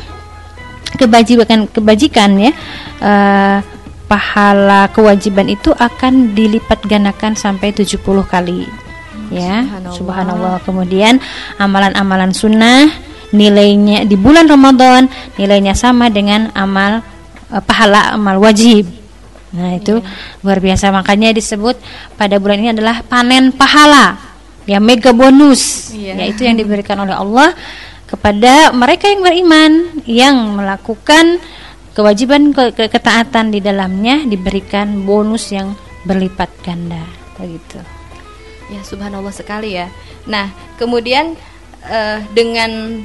kebajikan 0.98 1.70
kebajikan 1.70 2.30
ya 2.38 2.52
eh, 3.00 3.58
pahala 4.10 4.90
kewajiban 4.90 5.46
itu 5.46 5.70
akan 5.70 6.34
dilipat 6.34 6.82
gandakan 6.90 7.38
sampai 7.38 7.70
70 7.70 8.02
kali 8.26 8.66
ya 9.30 9.62
Subhanallah. 9.62 9.94
subhanallah 9.94 10.56
kemudian 10.66 11.22
amalan-amalan 11.62 12.34
sunnah 12.34 12.90
nilainya 13.30 14.02
di 14.02 14.18
bulan 14.18 14.50
Ramadan 14.50 15.06
nilainya 15.38 15.78
sama 15.78 16.10
dengan 16.10 16.50
amal 16.58 17.06
eh, 17.50 17.62
pahala 17.62 18.14
amal 18.14 18.38
wajib. 18.38 18.86
Nah 19.50 19.74
itu 19.74 19.98
luar 20.40 20.58
biasa. 20.58 20.90
Makanya 20.90 21.34
disebut 21.34 21.74
pada 22.14 22.38
bulan 22.38 22.58
ini 22.58 22.70
adalah 22.70 23.02
panen 23.02 23.50
pahala 23.50 24.14
ya 24.62 24.78
mega 24.78 25.10
bonus 25.10 25.90
Iya. 25.90 26.14
yaitu 26.22 26.46
yang 26.46 26.54
diberikan 26.54 26.94
oleh 27.02 27.16
Allah 27.16 27.50
kepada 28.06 28.70
mereka 28.70 29.10
yang 29.10 29.22
beriman 29.22 29.72
yang 30.06 30.36
melakukan 30.54 31.42
kewajiban 31.90 32.54
ke- 32.54 32.70
ke- 32.70 32.86
ketaatan 32.86 33.50
di 33.50 33.58
dalamnya 33.58 34.22
diberikan 34.22 35.02
bonus 35.02 35.50
yang 35.50 35.74
berlipat 36.06 36.50
ganda. 36.62 37.02
Begitu. 37.34 37.82
Ya 38.70 38.80
subhanallah 38.86 39.34
sekali 39.34 39.74
ya. 39.74 39.90
Nah 40.30 40.46
kemudian 40.78 41.34
eh, 41.82 42.18
dengan 42.30 43.02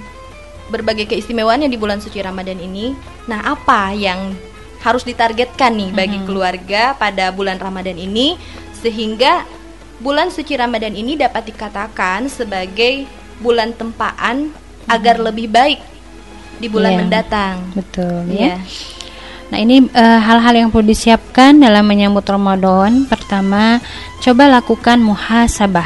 berbagai 0.69 1.05
keistimewaannya 1.09 1.69
di 1.69 1.77
bulan 1.77 2.01
suci 2.01 2.21
Ramadan 2.21 2.57
ini, 2.57 2.95
nah 3.29 3.41
apa 3.45 3.93
yang 3.93 4.33
harus 4.85 5.01
ditargetkan 5.01 5.73
nih 5.73 5.89
bagi 5.93 6.19
keluarga 6.29 6.93
pada 6.93 7.33
bulan 7.33 7.57
Ramadan 7.57 7.97
ini 7.97 8.37
sehingga 8.85 9.41
bulan 9.97 10.29
suci 10.29 10.53
Ramadan 10.53 10.93
ini 10.93 11.17
dapat 11.17 11.49
dikatakan 11.49 12.29
sebagai 12.29 13.09
bulan 13.41 13.73
tempaan 13.73 14.53
agar 14.85 15.17
lebih 15.17 15.49
baik 15.49 15.81
di 16.61 16.69
bulan 16.69 16.93
Iya. 16.93 16.99
mendatang. 17.01 17.55
betul 17.73 18.29
Iya. 18.29 18.61
ya 18.61 19.03
Nah 19.45 19.61
ini 19.61 19.77
eh, 19.93 20.19
hal-hal 20.25 20.53
yang 20.57 20.69
perlu 20.73 20.89
disiapkan 20.89 21.53
dalam 21.61 21.85
menyambut 21.85 22.25
Ramadan. 22.25 23.05
Pertama, 23.05 23.77
coba 24.17 24.49
lakukan 24.49 24.97
muhasabah 24.97 25.85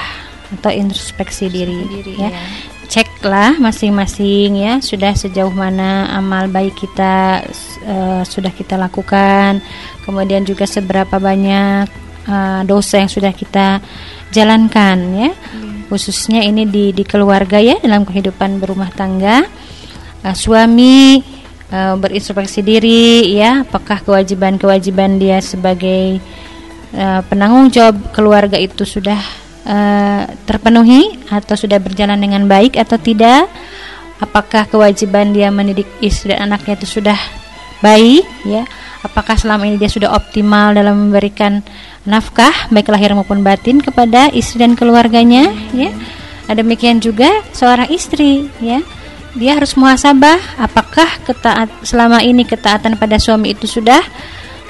atau 0.56 0.72
introspeksi 0.72 1.52
diri. 1.52 1.84
Diri, 1.92 2.14
ya. 2.16 2.32
ya. 2.32 2.40
Ceklah 2.90 3.62
masing-masing 3.62 4.66
ya 4.66 4.82
sudah 4.82 5.14
sejauh 5.14 5.54
mana 5.54 6.10
amal 6.18 6.50
baik 6.50 6.74
kita 6.74 7.46
eh, 7.86 8.22
sudah 8.26 8.50
kita 8.50 8.76
lakukan. 8.82 9.62
Kemudian 10.04 10.42
juga 10.42 10.66
seberapa 10.66 11.22
banyak 11.22 11.86
eh, 12.26 12.62
dosa 12.66 12.98
yang 12.98 13.12
sudah 13.14 13.30
kita 13.30 13.78
jalankan 14.30 14.98
ya. 15.18 15.30
khususnya 15.90 16.46
ini 16.46 16.70
di 16.70 16.94
di 16.94 17.02
keluarga 17.02 17.58
ya 17.58 17.82
dalam 17.82 18.06
kehidupan 18.06 18.62
berumah 18.62 18.94
tangga 18.94 19.42
uh, 20.22 20.36
suami 20.38 21.22
uh, 21.74 21.96
berintrospeksi 21.98 22.62
diri 22.62 23.34
ya 23.34 23.66
apakah 23.66 24.06
kewajiban-kewajiban 24.06 25.18
dia 25.18 25.42
sebagai 25.42 26.22
uh, 26.94 27.22
penanggung 27.26 27.74
jawab 27.74 27.98
keluarga 28.14 28.62
itu 28.62 28.86
sudah 28.86 29.18
uh, 29.66 30.24
terpenuhi 30.46 31.18
atau 31.32 31.56
sudah 31.56 31.80
berjalan 31.82 32.20
dengan 32.20 32.46
baik 32.46 32.80
atau 32.80 32.96
tidak? 33.00 33.50
Apakah 34.20 34.68
kewajiban 34.68 35.32
dia 35.32 35.48
mendidik 35.48 35.88
istri 36.04 36.36
dan 36.36 36.52
anaknya 36.52 36.76
itu 36.76 37.00
sudah 37.00 37.16
baik 37.80 38.28
ya? 38.44 38.68
Apakah 39.00 39.40
selama 39.40 39.64
ini 39.64 39.80
dia 39.80 39.88
sudah 39.88 40.12
optimal 40.12 40.76
dalam 40.76 41.08
memberikan 41.08 41.64
nafkah 42.04 42.52
baik 42.68 42.92
lahir 42.92 43.16
maupun 43.16 43.48
batin 43.48 43.80
kepada 43.80 44.28
istri 44.36 44.60
dan 44.60 44.76
keluarganya 44.76 45.56
ya? 45.72 45.96
Nah, 46.50 46.56
demikian 46.58 47.00
juga 47.00 47.46
seorang 47.56 47.88
istri 47.94 48.52
ya? 48.60 48.84
Dia 49.38 49.56
harus 49.56 49.78
muhasabah 49.78 50.60
apakah 50.60 51.08
ketaat 51.24 51.70
selama 51.86 52.20
ini 52.26 52.44
ketaatan 52.44 52.98
pada 52.98 53.22
suami 53.22 53.54
itu 53.56 53.70
sudah 53.70 54.02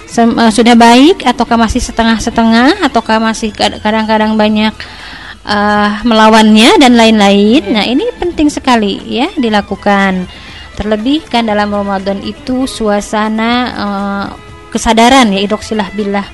sem, 0.09 0.33
uh, 0.33 0.49
sudah 0.49 0.73
baik 0.73 1.21
ataukah 1.21 1.55
masih 1.55 1.77
setengah-setengah 1.77 2.81
ataukah 2.89 3.21
masih 3.21 3.53
kadang-kadang 3.53 4.33
banyak 4.33 4.73
uh, 5.45 6.01
melawannya 6.01 6.81
dan 6.81 6.97
lain-lain. 6.97 7.61
Nah, 7.69 7.85
ini 7.85 8.09
penting 8.17 8.49
sekali 8.49 8.97
ya 9.05 9.29
dilakukan. 9.37 10.25
Terlebih 10.73 11.29
kan 11.29 11.45
dalam 11.45 11.69
Ramadan 11.69 12.23
itu 12.25 12.65
suasana 12.65 13.51
uh, 13.77 14.25
kesadaran 14.73 15.29
ya 15.29 15.45
idoksilah 15.45 15.93
billah 15.93 16.25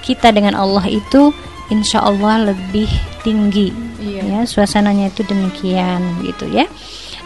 kita 0.00 0.32
dengan 0.34 0.56
Allah 0.58 0.88
itu 0.88 1.30
insya 1.70 2.02
Allah 2.02 2.50
lebih 2.50 2.88
tinggi 3.20 3.70
iya. 4.00 4.24
ya 4.24 4.40
suasananya 4.48 5.12
itu 5.12 5.22
demikian 5.26 6.00
gitu 6.24 6.48
ya 6.48 6.64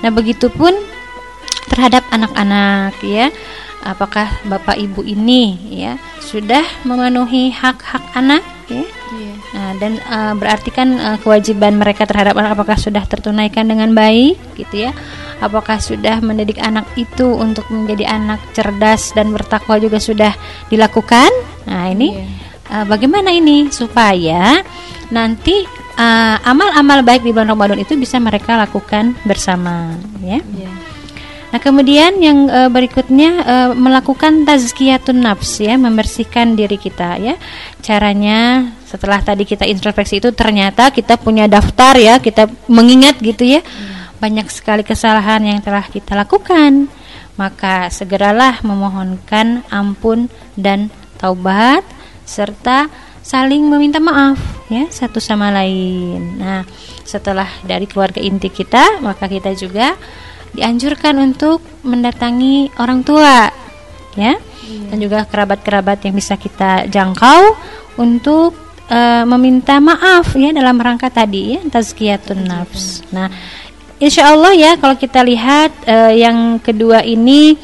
Nah, 0.04 0.12
begitupun 0.12 0.76
terhadap 1.72 2.04
anak-anak 2.12 2.92
ya. 3.00 3.32
Apakah 3.84 4.32
Bapak 4.48 4.80
Ibu 4.80 5.04
ini 5.04 5.60
ya 5.68 6.00
sudah 6.24 6.64
memenuhi 6.88 7.52
hak-hak 7.52 8.00
anak 8.16 8.40
ya? 8.72 8.80
Yeah. 9.12 9.36
Nah, 9.54 9.70
dan 9.78 9.92
uh, 10.10 10.34
berarti 10.34 10.72
kan 10.74 10.98
uh, 10.98 11.18
kewajiban 11.22 11.78
mereka 11.78 12.08
terhadap 12.08 12.34
anak 12.34 12.58
apakah 12.58 12.74
sudah 12.74 13.04
tertunaikan 13.06 13.68
dengan 13.68 13.92
baik 13.94 14.40
gitu 14.58 14.88
ya? 14.88 14.96
Apakah 15.38 15.78
sudah 15.78 16.18
mendidik 16.24 16.58
anak 16.58 16.88
itu 16.96 17.28
untuk 17.28 17.68
menjadi 17.68 18.08
anak 18.08 18.40
cerdas 18.56 19.12
dan 19.12 19.30
bertakwa 19.30 19.78
juga 19.78 20.00
sudah 20.00 20.32
dilakukan? 20.72 21.30
Nah, 21.68 21.92
ini 21.92 22.18
yeah. 22.18 22.82
uh, 22.82 22.84
bagaimana 22.88 23.30
ini 23.30 23.70
supaya 23.70 24.64
nanti 25.12 25.62
amal 25.94 26.34
uh, 26.34 26.38
amal-amal 26.50 26.98
baik 27.06 27.22
di 27.22 27.30
bulan 27.30 27.54
Ramadan 27.54 27.78
itu 27.78 27.94
bisa 27.94 28.18
mereka 28.18 28.58
lakukan 28.58 29.14
bersama 29.22 29.94
ya. 30.24 30.42
Yeah. 30.56 30.74
Nah, 31.54 31.62
kemudian 31.62 32.18
yang 32.18 32.50
uh, 32.50 32.66
berikutnya 32.66 33.30
uh, 33.46 33.70
melakukan 33.78 34.42
tazkiyatun 34.42 35.22
nafs 35.22 35.62
ya, 35.62 35.78
membersihkan 35.78 36.58
diri 36.58 36.74
kita 36.74 37.14
ya. 37.22 37.38
Caranya 37.78 38.74
setelah 38.82 39.22
tadi 39.22 39.46
kita 39.46 39.62
introspeksi 39.62 40.18
itu 40.18 40.34
ternyata 40.34 40.90
kita 40.90 41.14
punya 41.14 41.46
daftar 41.46 41.94
ya, 41.94 42.18
kita 42.18 42.50
mengingat 42.66 43.22
gitu 43.22 43.46
ya. 43.46 43.62
Hmm. 43.62 44.18
Banyak 44.18 44.50
sekali 44.50 44.82
kesalahan 44.82 45.46
yang 45.46 45.62
telah 45.62 45.86
kita 45.86 46.18
lakukan. 46.18 46.90
Maka 47.38 47.86
segeralah 47.86 48.58
memohonkan 48.66 49.62
ampun 49.70 50.26
dan 50.58 50.90
taubat 51.22 51.86
serta 52.26 52.90
saling 53.22 53.70
meminta 53.70 54.02
maaf 54.02 54.42
ya 54.66 54.90
satu 54.90 55.22
sama 55.22 55.54
lain. 55.54 56.34
Nah, 56.34 56.66
setelah 57.06 57.46
dari 57.62 57.86
keluarga 57.86 58.18
inti 58.18 58.50
kita, 58.50 58.98
maka 58.98 59.30
kita 59.30 59.54
juga 59.54 59.94
dianjurkan 60.54 61.18
untuk 61.18 61.60
mendatangi 61.82 62.70
orang 62.78 63.02
tua 63.02 63.50
ya. 64.14 64.34
Iya. 64.64 64.88
Dan 64.88 64.96
juga 65.02 65.28
kerabat-kerabat 65.28 66.08
yang 66.08 66.14
bisa 66.16 66.40
kita 66.40 66.88
jangkau 66.88 67.52
untuk 68.00 68.56
uh, 68.88 69.24
meminta 69.28 69.78
maaf 69.78 70.32
ya 70.34 70.50
dalam 70.54 70.80
rangka 70.80 71.12
tadi 71.12 71.58
ya 71.58 71.60
tazkiyatun 71.68 72.40
nafs. 72.48 73.04
Nah, 73.12 73.28
insya 74.00 74.32
Allah 74.32 74.52
ya 74.56 74.72
kalau 74.80 74.96
kita 74.96 75.20
lihat 75.20 75.70
uh, 75.84 76.12
yang 76.14 76.58
kedua 76.62 77.04
ini 77.04 77.54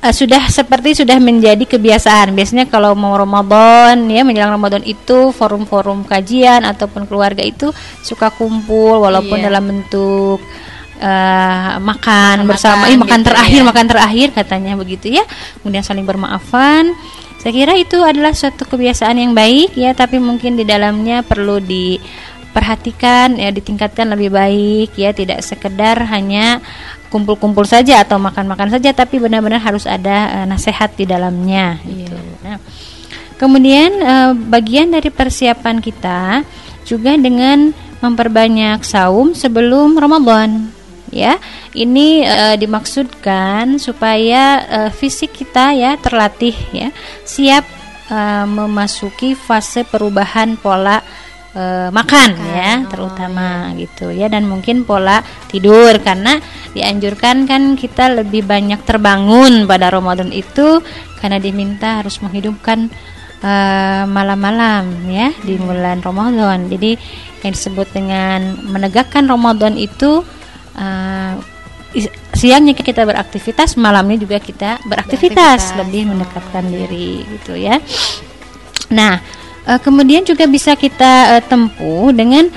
uh, 0.00 0.14
sudah 0.14 0.48
seperti 0.48 0.96
sudah 1.04 1.20
menjadi 1.20 1.68
kebiasaan. 1.68 2.32
Biasanya 2.32 2.66
kalau 2.70 2.96
mau 2.96 3.12
Ramadan 3.12 4.08
ya 4.08 4.24
menjelang 4.24 4.56
Ramadan 4.56 4.82
itu 4.88 5.30
forum-forum 5.36 6.08
kajian 6.08 6.64
ataupun 6.64 7.04
keluarga 7.04 7.44
itu 7.44 7.70
suka 8.00 8.32
kumpul 8.32 9.04
walaupun 9.04 9.36
yeah. 9.42 9.46
dalam 9.52 9.68
bentuk 9.68 10.40
uh, 10.98 11.78
makan, 11.80 12.46
bersama, 12.48 12.88
makan, 12.88 13.00
makan 13.02 13.20
gitu 13.20 13.28
terakhir, 13.32 13.60
ya. 13.60 13.64
makan 13.64 13.86
terakhir 13.86 14.28
katanya 14.32 14.72
begitu 14.76 15.06
ya. 15.12 15.24
Kemudian 15.60 15.84
saling 15.84 16.04
bermaafan. 16.04 16.96
Saya 17.40 17.52
kira 17.52 17.72
itu 17.78 18.02
adalah 18.02 18.34
suatu 18.34 18.66
kebiasaan 18.66 19.22
yang 19.22 19.32
baik 19.36 19.78
ya, 19.78 19.94
tapi 19.94 20.18
mungkin 20.18 20.58
di 20.58 20.66
dalamnya 20.66 21.22
perlu 21.22 21.62
diperhatikan 21.62 23.38
ya 23.38 23.54
ditingkatkan 23.54 24.10
lebih 24.10 24.34
baik 24.34 24.90
ya, 24.98 25.14
tidak 25.14 25.44
sekedar 25.46 26.00
hanya 26.10 26.58
kumpul-kumpul 27.06 27.62
saja 27.62 28.02
atau 28.02 28.18
makan-makan 28.18 28.76
saja 28.76 28.90
tapi 28.90 29.22
benar-benar 29.22 29.62
harus 29.62 29.86
ada 29.86 30.42
uh, 30.42 30.46
nasihat 30.50 30.90
di 30.98 31.06
dalamnya 31.06 31.78
iya. 31.86 32.02
gitu. 32.02 32.18
Nah, 32.42 32.58
kemudian 33.38 33.90
uh, 34.02 34.32
bagian 34.34 34.90
dari 34.90 35.08
persiapan 35.08 35.78
kita 35.78 36.42
juga 36.82 37.14
dengan 37.16 37.70
memperbanyak 38.02 38.84
saum 38.84 39.32
sebelum 39.32 39.96
Ramadan 39.96 40.70
ya. 41.10 41.38
Ini 41.76 42.08
uh, 42.24 42.56
dimaksudkan 42.56 43.76
supaya 43.76 44.64
uh, 44.66 44.90
fisik 44.90 45.36
kita 45.36 45.76
ya 45.76 45.98
terlatih 46.00 46.56
ya, 46.72 46.88
siap 47.22 47.64
uh, 48.10 48.46
memasuki 48.46 49.36
fase 49.36 49.84
perubahan 49.84 50.56
pola 50.56 51.02
uh, 51.56 51.88
makan 51.90 52.30
ya 52.52 52.72
oh, 52.84 52.88
terutama 52.92 53.72
iya. 53.72 53.80
gitu 53.86 54.06
ya 54.12 54.26
dan 54.28 54.44
mungkin 54.46 54.84
pola 54.84 55.20
tidur 55.48 55.96
karena 56.00 56.38
dianjurkan 56.76 57.48
kan 57.48 57.74
kita 57.74 58.12
lebih 58.12 58.44
banyak 58.44 58.80
terbangun 58.84 59.64
pada 59.64 59.88
Ramadan 59.88 60.30
itu 60.30 60.84
karena 61.18 61.40
diminta 61.40 62.04
harus 62.04 62.20
menghidupkan 62.20 62.92
malam 63.46 64.10
malam-malam 64.10 64.84
ya 65.06 65.28
di 65.44 65.60
bulan 65.60 66.00
Ramadan. 66.00 66.66
Jadi 66.72 66.96
yang 67.44 67.52
disebut 67.52 67.88
dengan 67.94 68.58
menegakkan 68.64 69.28
Ramadan 69.28 69.76
itu 69.78 70.24
uh, 70.76 71.34
siangnya 72.36 72.76
kita 72.76 73.08
beraktivitas, 73.08 73.80
malamnya 73.80 74.20
juga 74.20 74.36
kita 74.36 74.84
beraktivitas, 74.84 75.72
beraktivitas. 75.72 75.80
lebih 75.80 76.02
mendekatkan 76.12 76.64
diri 76.68 77.24
gitu 77.40 77.56
ya. 77.56 77.80
Nah, 78.92 79.18
uh, 79.66 79.80
kemudian 79.80 80.22
juga 80.22 80.44
bisa 80.46 80.76
kita 80.76 81.36
uh, 81.36 81.42
tempuh 81.42 82.12
dengan 82.12 82.52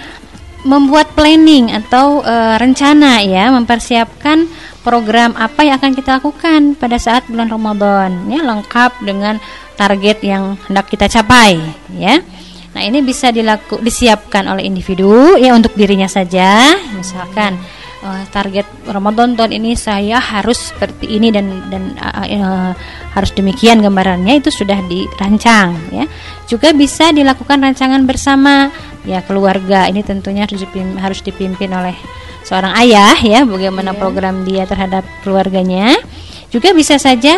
membuat 0.68 1.16
planning 1.16 1.72
atau 1.72 2.20
uh, 2.20 2.60
rencana 2.60 3.24
ya 3.24 3.48
mempersiapkan 3.48 4.44
program 4.84 5.32
apa 5.40 5.64
yang 5.64 5.80
akan 5.80 5.96
kita 5.96 6.20
lakukan 6.20 6.76
pada 6.76 7.00
saat 7.00 7.24
bulan 7.32 7.48
Ramadan 7.48 8.28
ya 8.28 8.44
lengkap 8.44 9.00
dengan 9.08 9.40
target 9.80 10.20
yang 10.20 10.60
hendak 10.68 10.92
kita 10.92 11.08
capai 11.08 11.64
ya 11.96 12.20
nah 12.76 12.82
ini 12.84 13.00
bisa 13.00 13.32
dilaku 13.32 13.80
disiapkan 13.80 14.52
oleh 14.52 14.68
individu 14.68 15.40
ya 15.40 15.56
untuk 15.56 15.74
dirinya 15.80 16.12
saja 16.12 16.76
misalkan 16.92 17.56
uh, 18.04 18.24
target 18.32 18.68
Ramadan 18.88 19.36
tahun 19.36 19.60
ini 19.60 19.76
saya 19.76 20.20
harus 20.20 20.72
seperti 20.72 21.20
ini 21.20 21.32
dan 21.32 21.70
dan 21.70 21.96
uh, 22.00 22.26
uh, 22.26 22.72
harus 23.16 23.32
demikian 23.36 23.84
gambarannya 23.84 24.40
itu 24.40 24.52
sudah 24.52 24.80
dirancang 24.88 25.76
ya. 25.92 26.06
Juga 26.48 26.74
bisa 26.74 27.12
dilakukan 27.12 27.62
rancangan 27.62 28.04
bersama 28.08 28.74
ya 29.04 29.24
keluarga. 29.24 29.88
Ini 29.88 30.02
tentunya 30.04 30.48
harus 30.48 30.64
dipimpin, 30.64 30.98
harus 31.00 31.20
dipimpin 31.22 31.70
oleh 31.72 31.96
seorang 32.48 32.74
ayah 32.82 33.18
ya 33.20 33.44
bagaimana 33.44 33.92
yeah. 33.94 34.00
program 34.00 34.36
dia 34.48 34.64
terhadap 34.66 35.04
keluarganya. 35.22 35.96
Juga 36.50 36.74
bisa 36.74 36.98
saja 36.98 37.38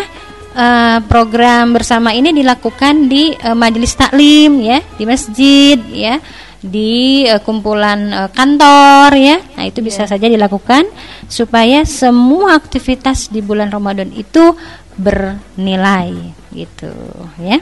uh, 0.56 1.00
program 1.10 1.76
bersama 1.76 2.16
ini 2.16 2.32
dilakukan 2.32 3.12
di 3.12 3.36
uh, 3.44 3.58
majelis 3.58 3.92
taklim 3.98 4.64
ya, 4.64 4.80
di 4.96 5.04
masjid 5.04 5.78
ya 5.92 6.16
di 6.62 7.26
uh, 7.26 7.42
kumpulan 7.42 8.14
uh, 8.14 8.30
kantor 8.30 9.18
ya. 9.18 9.38
Nah, 9.58 9.66
itu 9.66 9.82
bisa 9.82 10.06
yeah. 10.06 10.12
saja 10.14 10.28
dilakukan 10.30 10.86
supaya 11.26 11.84
semua 11.84 12.56
aktivitas 12.56 13.34
di 13.34 13.42
bulan 13.42 13.74
Ramadan 13.74 14.14
itu 14.14 14.54
bernilai 14.96 16.14
gitu 16.54 16.94
ya. 17.42 17.58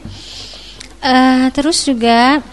Uh, 0.99 1.47
terus 1.55 1.87
juga 1.87 2.43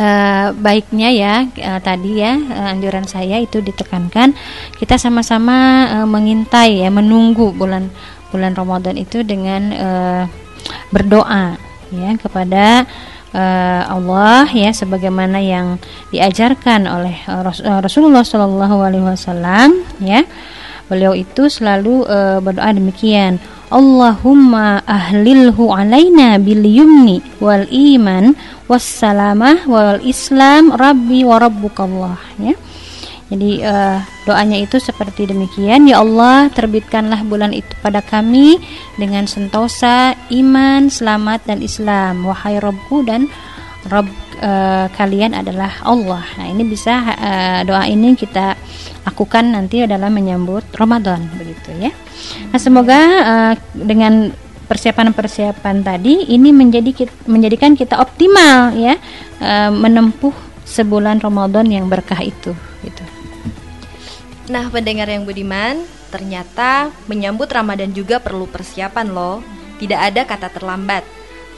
uh, 0.00 0.48
baiknya 0.56 1.08
ya 1.12 1.34
uh, 1.44 1.80
tadi 1.84 2.24
ya 2.24 2.32
uh, 2.32 2.72
anjuran 2.72 3.04
saya 3.04 3.36
itu 3.36 3.60
ditekankan 3.60 4.32
kita 4.80 4.96
sama-sama 4.96 5.88
uh, 6.00 6.08
mengintai 6.08 6.80
ya 6.80 6.88
menunggu 6.88 7.52
bulan 7.52 7.92
bulan 8.32 8.56
Ramadan 8.56 8.96
itu 8.96 9.20
dengan 9.20 9.62
uh, 9.76 10.24
berdoa 10.88 11.60
ya 11.92 12.16
kepada 12.16 12.88
uh, 13.34 13.82
Allah 13.88 14.46
ya 14.48 14.70
sebagaimana 14.72 15.40
yang 15.40 15.76
diajarkan 16.12 16.88
oleh 16.88 17.16
uh, 17.28 17.80
Rasulullah 17.80 18.24
Shallallahu 18.24 18.76
Alaihi 18.80 19.04
Wasallam 19.04 19.84
ya. 20.00 20.24
Beliau 20.88 21.16
itu 21.16 21.48
selalu 21.48 22.04
uh, 22.04 22.38
berdoa 22.44 22.68
demikian. 22.76 23.40
Allahumma 23.72 24.84
ahlilhu 24.84 25.72
alaina 25.72 26.36
bil 26.36 26.60
yumni 26.60 27.24
wal 27.40 27.64
iman 27.64 28.36
wassalamah 28.68 29.64
wal 29.64 29.96
islam 30.04 30.68
rabbi 30.76 31.24
wa 31.24 31.40
rabbukallah 31.40 32.20
ya 32.36 32.52
jadi 33.32 33.50
uh, 33.64 33.98
doanya 34.28 34.60
itu 34.60 34.76
seperti 34.76 35.24
demikian. 35.24 35.88
Ya 35.88 36.04
Allah 36.04 36.52
terbitkanlah 36.52 37.24
bulan 37.24 37.56
itu 37.56 37.72
pada 37.80 38.04
kami 38.04 38.60
dengan 39.00 39.24
sentosa 39.24 40.12
iman 40.28 40.92
selamat 40.92 41.48
dan 41.48 41.64
Islam. 41.64 42.28
Wahai 42.28 42.60
Robku 42.60 43.00
dan 43.08 43.32
Rob 43.88 44.04
uh, 44.44 44.86
kalian 44.92 45.32
adalah 45.32 45.80
Allah. 45.80 46.20
Nah 46.36 46.46
ini 46.52 46.62
bisa 46.68 46.92
uh, 46.92 47.60
doa 47.64 47.88
ini 47.88 48.12
kita 48.12 48.52
lakukan 49.08 49.48
nanti 49.48 49.80
adalah 49.80 50.12
menyambut 50.12 50.68
Ramadan 50.76 51.24
begitu 51.40 51.72
ya. 51.80 51.90
Nah 52.52 52.60
semoga 52.60 53.00
uh, 53.24 53.54
dengan 53.72 54.28
persiapan-persiapan 54.68 55.76
tadi 55.80 56.36
ini 56.36 56.52
menjadi 56.52 57.08
menjadikan 57.24 57.72
kita 57.72 57.96
optimal 57.96 58.76
ya 58.76 59.00
uh, 59.40 59.72
menempuh 59.72 60.36
sebulan 60.68 61.18
Ramadan 61.24 61.66
yang 61.72 61.88
berkah 61.88 62.20
itu 62.20 62.52
gitu. 62.84 63.04
Nah, 64.50 64.66
pendengar 64.74 65.06
yang 65.06 65.22
budiman, 65.22 65.86
ternyata 66.10 66.90
menyambut 67.06 67.46
Ramadan 67.46 67.94
juga 67.94 68.18
perlu 68.18 68.50
persiapan 68.50 69.14
loh. 69.14 69.38
Tidak 69.78 69.98
ada 69.98 70.26
kata 70.26 70.50
terlambat. 70.50 71.06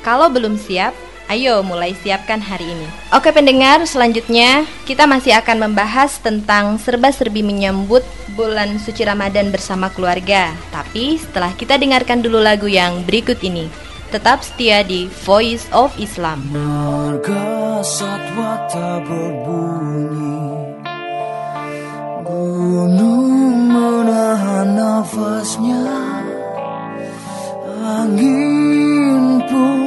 Kalau 0.04 0.28
belum 0.28 0.60
siap, 0.60 0.92
ayo 1.32 1.64
mulai 1.64 1.96
siapkan 1.96 2.40
hari 2.40 2.68
ini. 2.68 2.88
Oke 3.16 3.32
pendengar, 3.32 3.80
selanjutnya 3.88 4.68
kita 4.84 5.08
masih 5.08 5.32
akan 5.40 5.68
membahas 5.68 6.20
tentang 6.20 6.76
serba-serbi 6.76 7.40
menyambut 7.40 8.04
bulan 8.36 8.76
suci 8.76 9.04
Ramadan 9.04 9.48
bersama 9.48 9.88
keluarga. 9.88 10.52
Tapi 10.68 11.16
setelah 11.16 11.56
kita 11.56 11.80
dengarkan 11.80 12.20
dulu 12.20 12.40
lagu 12.40 12.68
yang 12.68 13.00
berikut 13.08 13.40
ini. 13.40 13.68
Tetap 14.12 14.46
setia 14.46 14.86
di 14.86 15.10
Voice 15.26 15.66
of 15.74 15.90
Islam. 15.98 16.44
Marga 16.52 17.82
satwa 17.82 18.62
tak 18.70 19.08
berbunyi 19.10 20.53
nafasnya. 25.14 25.78
Angin 27.84 29.44
pun 29.46 29.80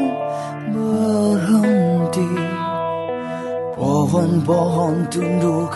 berhenti. 0.71 2.31
Pohon-pohon 3.75 4.95
tunduk 5.11 5.73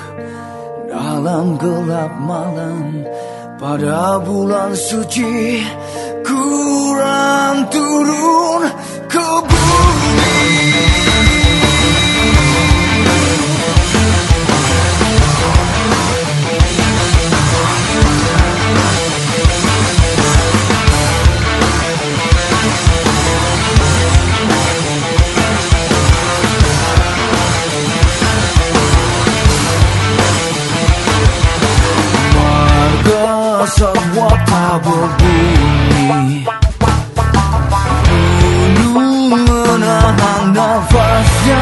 dalam 0.88 1.58
gelap 1.60 2.12
malam. 2.24 3.04
Pada 3.62 4.18
bulan 4.26 4.74
suci 4.74 5.62
kurang 6.26 7.70
turun 7.70 8.62
semua 33.68 34.34
tak 34.50 34.82
berbunyi 34.82 36.42
Gunung 38.42 39.30
menahan 39.30 40.44
nafasnya 40.50 41.62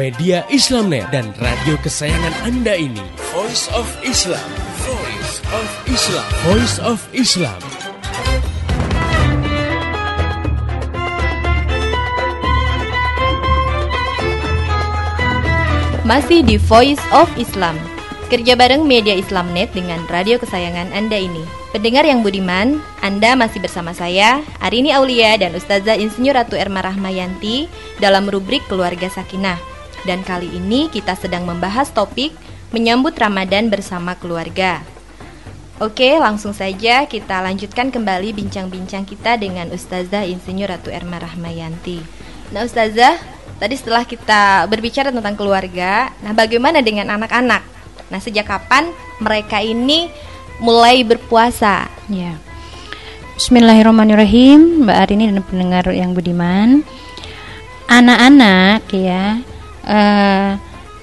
media 0.00 0.48
Islamnet 0.48 1.04
dan 1.12 1.28
radio 1.44 1.76
kesayangan 1.84 2.32
Anda 2.48 2.72
ini. 2.72 3.04
Voice 3.36 3.68
of 3.76 3.84
Islam. 4.00 4.48
Voice 4.80 5.44
of 5.52 5.68
Islam. 5.84 6.28
Voice 6.40 6.76
of 6.80 6.98
Islam. 7.12 7.60
Masih 16.08 16.48
di 16.48 16.56
Voice 16.56 17.04
of 17.12 17.28
Islam. 17.36 17.76
Kerja 18.32 18.56
bareng 18.56 18.88
media 18.88 19.12
Islamnet 19.12 19.68
dengan 19.76 20.00
radio 20.08 20.40
kesayangan 20.40 20.96
Anda 20.96 21.20
ini. 21.20 21.44
Pendengar 21.76 22.08
yang 22.08 22.24
budiman, 22.24 22.80
Anda 23.04 23.36
masih 23.36 23.60
bersama 23.60 23.92
saya, 23.92 24.40
Arini 24.64 24.96
Aulia 24.96 25.36
dan 25.36 25.52
Ustazah 25.52 26.00
Insinyur 26.00 26.40
Ratu 26.40 26.56
Erma 26.56 26.80
Rahmayanti 26.80 27.68
dalam 28.00 28.32
rubrik 28.32 28.64
Keluarga 28.64 29.12
Sakinah. 29.12 29.69
Dan 30.08 30.24
kali 30.24 30.48
ini 30.48 30.88
kita 30.88 31.12
sedang 31.12 31.44
membahas 31.44 31.92
topik 31.92 32.32
menyambut 32.72 33.12
Ramadan 33.18 33.68
bersama 33.68 34.16
keluarga. 34.16 34.80
Oke, 35.80 36.20
langsung 36.20 36.52
saja 36.52 37.08
kita 37.08 37.40
lanjutkan 37.40 37.88
kembali 37.88 38.36
bincang-bincang 38.36 39.08
kita 39.08 39.40
dengan 39.40 39.72
Ustazah 39.72 40.28
Insinyur 40.28 40.68
Ratu 40.68 40.92
Erma 40.92 41.16
Rahmayanti. 41.16 42.04
Nah, 42.52 42.68
Ustazah, 42.68 43.16
tadi 43.56 43.80
setelah 43.80 44.04
kita 44.04 44.68
berbicara 44.68 45.08
tentang 45.08 45.40
keluarga, 45.40 46.12
nah 46.20 46.36
bagaimana 46.36 46.84
dengan 46.84 47.08
anak-anak? 47.16 47.64
Nah, 48.12 48.20
sejak 48.20 48.44
kapan 48.44 48.92
mereka 49.24 49.64
ini 49.64 50.12
mulai 50.60 51.00
berpuasa? 51.00 51.88
Ya. 52.12 52.36
Bismillahirrahmanirrahim, 53.40 54.84
Mbak 54.84 54.96
Arini 55.00 55.32
dan 55.32 55.40
pendengar 55.48 55.88
yang 55.96 56.12
budiman. 56.12 56.84
Anak-anak 57.88 58.84
ya 58.92 59.40
eh, 59.84 60.56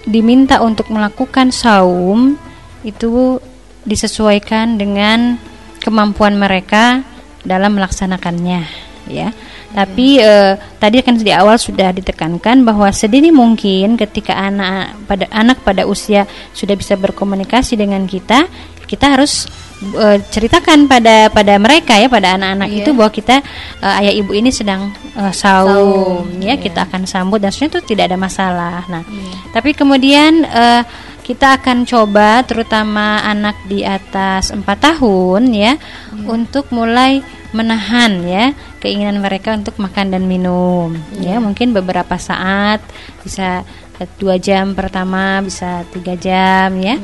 diminta 0.07 0.63
untuk 0.63 0.87
melakukan 0.87 1.51
saum 1.51 2.39
itu 2.85 3.41
disesuaikan 3.83 4.79
dengan 4.79 5.39
kemampuan 5.83 6.35
mereka 6.35 7.03
dalam 7.47 7.79
melaksanakannya 7.79 8.67
ya. 9.07 9.31
Tapi 9.67 10.17
eh, 10.23 10.55
tadi 10.79 11.03
kan 11.03 11.19
di 11.19 11.31
awal 11.33 11.59
sudah 11.59 11.91
ditekankan 11.91 12.63
bahwa 12.63 12.87
sedini 12.95 13.29
mungkin 13.35 13.99
ketika 13.99 14.33
anak 14.35 14.95
pada 15.05 15.25
anak 15.29 15.59
pada 15.61 15.83
usia 15.83 16.23
sudah 16.55 16.73
bisa 16.73 16.95
berkomunikasi 16.95 17.75
dengan 17.75 18.07
kita, 18.07 18.47
kita 18.87 19.19
harus 19.19 19.45
eh, 19.83 20.17
ceritakan 20.31 20.87
pada 20.87 21.27
pada 21.27 21.59
mereka 21.59 21.99
ya 21.99 22.07
pada 22.07 22.39
anak-anak 22.39 22.69
Iya. 22.71 22.79
itu 22.87 22.89
bahwa 22.95 23.11
kita 23.11 23.35
eh, 23.83 23.99
ayah 24.01 24.13
ibu 24.15 24.31
ini 24.31 24.49
sedang 24.55 24.89
eh, 25.19 25.33
saum, 25.35 26.23
Saum, 26.23 26.25
ya 26.39 26.55
iya. 26.55 26.55
kita 26.55 26.87
akan 26.87 27.03
sambut 27.03 27.43
dan 27.43 27.51
sebenarnya 27.51 27.73
itu 27.77 27.81
tidak 27.91 28.03
ada 28.09 28.17
masalah. 28.17 28.87
Nah, 28.87 29.03
tapi 29.51 29.75
kemudian 29.75 30.47
eh, 30.47 30.81
kita 31.27 31.59
akan 31.59 31.83
coba 31.83 32.39
terutama 32.47 33.19
anak 33.19 33.59
di 33.67 33.83
atas 33.83 34.55
empat 34.55 34.79
tahun 34.79 35.51
ya 35.51 35.75
untuk 36.23 36.71
mulai 36.71 37.19
menahan 37.51 38.23
ya 38.23 38.55
keinginan 38.79 39.19
mereka 39.19 39.51
untuk 39.51 39.75
makan 39.75 40.15
dan 40.15 40.23
minum 40.23 40.95
ya. 41.19 41.35
Mungkin 41.43 41.75
beberapa 41.75 42.15
saat 42.15 42.79
bisa 43.27 43.67
eh, 43.99 44.07
dua 44.15 44.39
jam 44.39 44.71
pertama 44.71 45.43
bisa 45.43 45.83
tiga 45.91 46.15
jam 46.15 46.71
ya. 46.79 46.95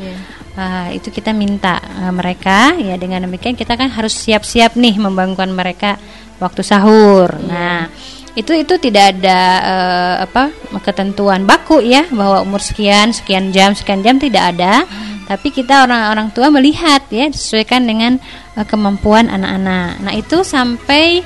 Ah, 0.56 0.88
itu 0.96 1.12
kita 1.12 1.36
minta 1.36 1.84
eh, 1.84 2.14
mereka 2.16 2.80
ya 2.80 2.96
dengan 2.96 3.28
demikian 3.28 3.60
kita 3.60 3.76
kan 3.76 3.92
harus 3.92 4.16
siap-siap 4.16 4.80
nih 4.80 5.04
membangunkan 5.04 5.52
mereka 5.52 6.00
waktu 6.40 6.64
sahur. 6.64 7.28
Nah 7.44 7.92
itu 8.34 8.52
itu 8.58 8.74
tidak 8.82 9.18
ada 9.18 9.40
eh, 9.62 10.16
apa 10.26 10.50
ketentuan 10.82 11.46
baku 11.46 11.86
ya 11.86 12.10
bahwa 12.10 12.42
umur 12.42 12.58
sekian 12.58 13.14
sekian 13.14 13.54
jam 13.54 13.78
sekian 13.78 14.02
jam 14.02 14.18
tidak 14.18 14.58
ada. 14.58 14.86
Tapi 15.24 15.56
kita 15.56 15.88
orang-orang 15.88 16.36
tua 16.36 16.52
melihat 16.52 17.08
ya 17.14 17.30
disesuaikan 17.30 17.86
dengan 17.86 18.18
eh, 18.58 18.66
kemampuan 18.66 19.30
anak-anak. 19.30 20.02
Nah 20.02 20.14
itu 20.18 20.42
sampai 20.42 21.22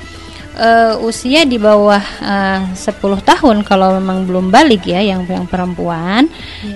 eh, 0.58 0.94
usia 1.00 1.48
di 1.48 1.56
bawah 1.56 2.04
eh, 2.20 2.60
10 2.76 3.00
tahun 3.24 3.56
kalau 3.64 3.96
memang 3.96 4.28
belum 4.28 4.52
balik 4.52 4.84
ya 4.84 5.00
yang 5.00 5.24
yang 5.24 5.48
perempuan. 5.48 6.28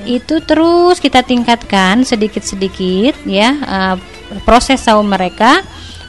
Itu 0.09 0.41
terus 0.41 0.97
kita 0.97 1.21
tingkatkan 1.21 2.09
sedikit-sedikit 2.09 3.21
ya 3.29 3.51
eh, 3.53 3.97
proses 4.49 4.81
saum 4.81 5.13
mereka 5.13 5.61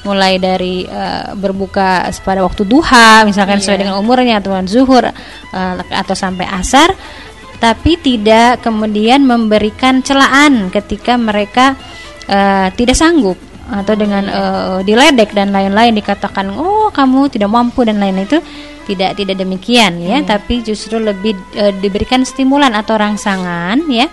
mulai 0.03 0.39
dari 0.39 0.83
eh, 0.83 1.31
berbuka 1.35 2.11
pada 2.23 2.43
waktu 2.43 2.67
duha 2.67 3.23
misalkan 3.23 3.59
sesuai 3.63 3.79
dengan 3.87 3.95
umurnya 3.99 4.43
atau 4.43 4.55
zuhur 4.67 5.03
eh, 5.07 5.73
atau 5.91 6.15
sampai 6.15 6.47
asar 6.47 6.91
tapi 7.63 7.95
tidak 7.95 8.59
kemudian 8.59 9.23
memberikan 9.23 10.03
celaan 10.03 10.67
ketika 10.67 11.15
mereka 11.15 11.79
eh, 12.27 12.67
tidak 12.75 12.99
sanggup 12.99 13.39
atau 13.71 13.95
dengan 13.95 14.23
eh, 14.27 14.79
diledek 14.83 15.31
dan 15.31 15.55
lain-lain 15.55 15.95
dikatakan 15.95 16.51
oh 16.51 16.91
kamu 16.91 17.31
tidak 17.31 17.47
mampu 17.47 17.87
dan 17.87 18.03
lain-lain. 18.03 18.27
Itu 18.27 18.39
tidak 18.83 19.15
tidak 19.15 19.39
demikian 19.39 20.03
ya. 20.03 20.19
Tapi 20.27 20.59
justru 20.59 20.99
lebih 20.99 21.33
eh, 21.55 21.71
diberikan 21.79 22.27
stimulan 22.27 22.75
atau 22.75 22.99
rangsangan 22.99 23.79
ya 23.87 24.11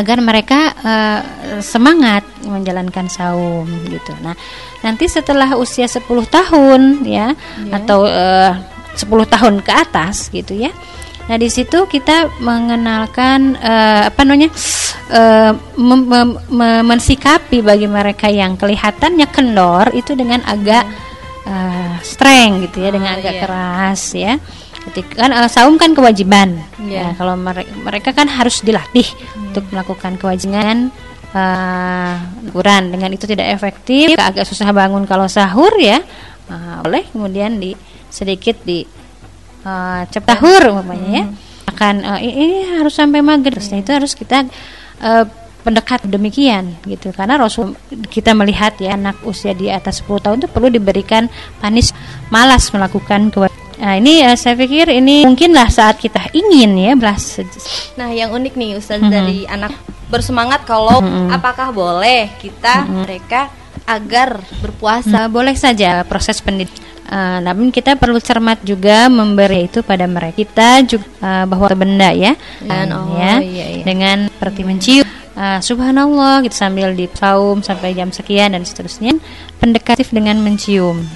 agar 0.00 0.18
mereka 0.24 0.72
eh, 0.80 1.20
semangat 1.60 2.24
menjalankan 2.48 3.06
saum 3.12 3.68
gitu. 3.92 4.16
Nah, 4.24 4.32
nanti 4.80 5.04
setelah 5.06 5.52
usia 5.60 5.84
10 5.84 6.08
tahun 6.24 7.04
ya 7.04 7.36
atau 7.68 8.08
eh, 8.08 8.52
10 8.96 9.04
tahun 9.06 9.54
ke 9.60 9.72
atas 9.72 10.32
gitu 10.32 10.56
ya. 10.56 10.72
Nah, 11.28 11.38
di 11.38 11.46
situ 11.46 11.86
kita 11.86 12.40
mengenalkan 12.40 13.54
eh, 13.60 14.08
apa 14.08 14.20
namanya? 14.24 14.50
eh, 15.10 15.52
mem- 15.78 16.06
mem- 16.06 16.38
mem- 16.50 16.84
mensikapi 16.86 17.62
bagi 17.62 17.86
mereka 17.86 18.26
yang 18.30 18.54
kelihatannya 18.58 19.26
kendor 19.30 19.90
itu 19.94 20.16
dengan 20.18 20.42
agak 20.48 20.86
eh, 21.46 21.94
strength 22.02 22.70
gitu 22.70 22.82
ya, 22.82 22.90
dengan 22.90 23.20
agak 23.20 23.34
iya. 23.36 23.42
keras 23.42 24.02
ya. 24.16 24.34
Ketika 24.80 25.26
kan 25.26 25.30
eh, 25.34 25.50
saum 25.50 25.76
kan 25.76 25.92
kewajiban. 25.92 26.56
Iya. 26.80 27.12
Ya, 27.12 27.18
kalau 27.18 27.36
mere- 27.36 27.68
mereka 27.84 28.16
kan 28.16 28.26
harus 28.26 28.64
dilatih 28.64 29.04
untuk 29.36 29.64
melakukan 29.68 30.16
kewajiban 30.16 30.88
eh 31.30 32.14
Quran 32.50 32.90
dengan 32.90 33.06
itu 33.14 33.22
tidak 33.22 33.54
efektif 33.54 34.18
agak 34.18 34.42
susah 34.48 34.74
bangun. 34.74 35.06
Kalau 35.06 35.28
sahur 35.30 35.70
ya 35.78 36.00
eh, 36.48 36.76
boleh 36.82 37.06
kemudian 37.12 37.60
di 37.60 37.76
sedikit 38.10 38.58
di 38.64 38.82
eh, 39.62 40.00
cep 40.08 40.24
sahur 40.26 40.74
umpamanya 40.74 41.10
ya. 41.12 41.24
Akan 41.70 42.02
eh, 42.02 42.20
ini 42.24 42.80
harus 42.80 42.96
sampai 42.96 43.20
maghrib. 43.22 43.60
Nah, 43.60 43.78
itu 43.78 43.92
harus 43.94 44.12
kita 44.16 44.48
eh, 44.98 45.24
pendekat 45.60 46.08
demikian 46.08 46.80
gitu. 46.88 47.12
Karena 47.12 47.36
Rasul 47.36 47.76
kita 48.08 48.32
melihat 48.32 48.80
ya 48.80 48.96
anak 48.96 49.20
usia 49.22 49.52
di 49.52 49.68
atas 49.68 50.00
10 50.02 50.24
tahun 50.24 50.36
itu 50.40 50.48
perlu 50.48 50.72
diberikan 50.72 51.28
panis 51.60 51.92
malas 52.32 52.72
melakukan 52.72 53.28
kewajiban 53.28 53.59
Nah, 53.80 53.96
ini 53.96 54.20
eh, 54.20 54.36
saya 54.36 54.54
pikir 54.60 54.92
ini 54.92 55.24
mungkinlah 55.24 55.72
saat 55.72 55.96
kita 55.96 56.28
ingin 56.36 56.76
ya 56.76 56.92
belas 56.92 57.40
Nah, 57.96 58.12
yang 58.12 58.28
unik 58.30 58.54
nih 58.54 58.70
Ustaz 58.76 59.00
dari 59.00 59.48
anak 59.48 59.72
bersemangat 60.12 60.68
kalau 60.68 61.00
apakah 61.32 61.72
boleh 61.72 62.28
kita 62.36 62.84
mereka 62.84 63.48
agar 63.88 64.38
berpuasa. 64.62 65.26
Uh, 65.26 65.28
boleh 65.32 65.56
saja 65.58 66.06
proses 66.06 66.38
pendidikan. 66.38 66.86
Uh, 67.10 67.42
namun 67.42 67.74
kita 67.74 67.98
perlu 67.98 68.22
cermat 68.22 68.62
juga 68.62 69.10
memberi 69.10 69.66
itu 69.66 69.82
pada 69.82 70.06
mereka. 70.06 70.46
Kita 70.46 70.68
juga 70.86 71.06
uh, 71.18 71.44
bahwa 71.50 71.66
benda 71.74 72.14
ya, 72.14 72.38
Dan, 72.62 72.94
oh, 72.94 73.18
ya 73.18 73.42
iya, 73.42 73.66
iya. 73.80 73.84
dengan 73.86 74.30
seperti 74.30 74.62
mencium. 74.62 75.06
Uh, 75.34 75.58
subhanallah 75.58 76.44
gitu 76.44 76.52
sambil 76.52 76.92
di 76.92 77.08
saum 77.16 77.64
sampai 77.64 77.96
jam 77.96 78.12
sekian 78.12 78.52
dan 78.52 78.62
seterusnya 78.66 79.16
pendekatif 79.56 80.12
dengan 80.12 80.36
mencium 80.42 81.06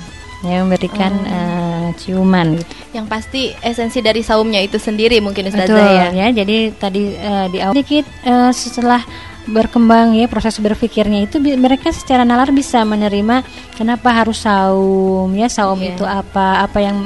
ya 0.44 0.60
memberikan 0.60 1.12
uh, 1.24 1.63
ciuman 1.92 2.56
gitu. 2.56 2.72
Yang 2.96 3.06
pasti 3.12 3.42
esensi 3.60 4.00
dari 4.00 4.24
saumnya 4.24 4.64
itu 4.64 4.80
sendiri 4.80 5.20
mungkin 5.20 5.52
Ustazah 5.52 5.68
Betul 5.68 5.84
ya. 5.84 6.08
ya. 6.14 6.26
Jadi 6.32 6.56
tadi 6.72 7.02
eh, 7.12 7.46
di 7.52 7.58
awal 7.60 7.74
sedikit 7.76 8.04
eh, 8.24 8.50
setelah 8.56 9.02
berkembang 9.46 10.16
ya 10.16 10.24
proses 10.24 10.56
berpikirnya 10.56 11.20
itu 11.22 11.36
bi- 11.36 11.52
mereka 11.54 11.90
secara 11.90 12.22
nalar 12.22 12.48
bisa 12.48 12.80
menerima 12.80 13.44
kenapa 13.72 14.08
harus 14.10 14.40
saum 14.40 15.28
ya 15.30 15.46
saum 15.46 15.76
Iya. 15.76 15.90
itu 15.90 16.02
apa 16.02 16.64
apa 16.64 16.78
yang 16.80 17.04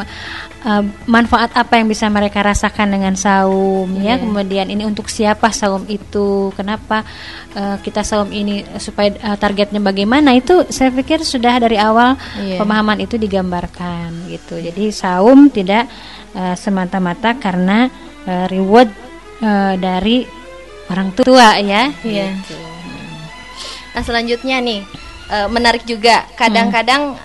eh, 0.60 0.82
manfaat 1.04 1.50
apa 1.52 1.76
yang 1.76 1.86
bisa 1.86 2.06
mereka 2.06 2.38
rasakan 2.40 2.90
dengan 2.90 3.14
saum 3.14 3.90
ya 3.98 4.14
Iya. 4.14 4.22
kemudian 4.22 4.66
ini 4.66 4.82
untuk 4.82 5.06
siapa 5.06 5.50
saum 5.50 5.82
itu 5.86 6.54
kenapa 6.54 7.02
eh, 7.52 7.76
kita 7.80 8.00
saum 8.00 8.30
ini 8.30 8.62
supaya 8.78 9.10
eh, 9.12 9.34
targetnya 9.34 9.78
bagaimana 9.80 10.30
itu 10.32 10.62
saya 10.68 10.88
pikir 10.88 11.22
sudah 11.22 11.58
dari 11.58 11.74
awal 11.74 12.14
Iya. 12.38 12.54
pemahaman 12.56 13.02
itu 13.02 13.18
digambarkan 13.18 14.30
gitu 14.30 14.62
jadi 14.62 14.84
saum 14.90 15.50
tidak 15.50 15.90
eh, 16.32 16.54
semata-mata 16.54 17.34
karena 17.34 17.90
eh, 18.22 18.46
reward 18.46 18.94
eh, 19.38 19.74
dari 19.74 20.37
orang 20.88 21.08
tua 21.14 21.56
ya. 21.60 21.92
Iya. 22.04 22.36
Nah, 23.94 24.02
selanjutnya 24.04 24.60
nih 24.60 24.80
eh, 25.32 25.48
menarik 25.48 25.84
juga. 25.84 26.24
Kadang-kadang 26.36 27.16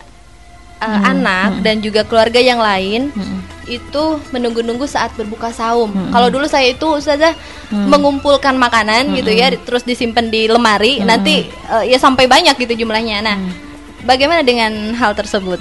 eh, 0.79 0.99
anak 1.07 1.63
dan 1.63 1.79
juga 1.79 2.03
keluarga 2.03 2.39
yang 2.39 2.59
lain 2.59 3.11
itu 3.63 4.03
menunggu-nunggu 4.35 4.83
saat 4.83 5.15
berbuka 5.15 5.55
saum. 5.55 5.87
Hmm. 5.87 6.11
Kalau 6.11 6.27
dulu 6.27 6.45
saya 6.51 6.75
itu 6.75 6.83
ustazah 6.83 7.31
mengumpulkan 7.71 8.59
makanan 8.59 9.15
gitu 9.15 9.31
ya, 9.31 9.49
terus 9.55 9.87
disimpan 9.87 10.27
di 10.27 10.51
lemari, 10.51 10.99
nanti 11.01 11.47
eh, 11.47 11.83
ya 11.87 11.97
sampai 11.97 12.27
banyak 12.27 12.59
gitu 12.59 12.83
jumlahnya. 12.83 13.23
Nah, 13.23 13.37
bagaimana 14.03 14.43
dengan 14.43 14.91
hal 14.93 15.15
tersebut? 15.15 15.57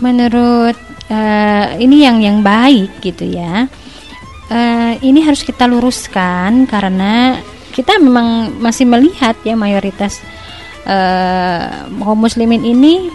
menurut 0.00 0.76
eh, 1.08 1.66
ini 1.80 2.04
yang 2.04 2.20
yang 2.20 2.38
baik 2.44 3.00
gitu 3.00 3.24
ya 3.24 3.68
Eh, 4.46 4.94
ini 5.02 5.26
harus 5.26 5.42
kita 5.42 5.66
luruskan 5.66 6.70
karena 6.70 7.42
kita 7.74 7.98
memang 7.98 8.54
masih 8.62 8.86
melihat 8.86 9.34
ya 9.42 9.58
mayoritas 9.58 10.22
eh, 10.86 11.66
kaum 11.98 12.14
muslimin 12.14 12.62
ini 12.62 13.10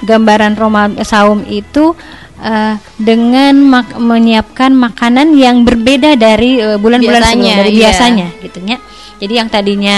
gambaran 0.00 0.56
Ramadan 0.56 0.96
saum 1.04 1.44
itu 1.44 1.92
eh, 2.40 2.80
dengan 2.96 3.52
mak- 3.60 4.00
menyiapkan 4.00 4.72
makanan 4.72 5.36
yang 5.36 5.60
berbeda 5.68 6.16
dari 6.16 6.56
bulan-bulan 6.80 7.20
Biasanya, 7.20 7.36
sebelumnya 7.36 7.60
dari 7.60 7.70
iya. 7.70 7.80
biasanya 7.84 8.26
gitu 8.40 8.58
ya. 8.64 8.78
Jadi 9.20 9.32
yang 9.36 9.48
tadinya 9.52 9.96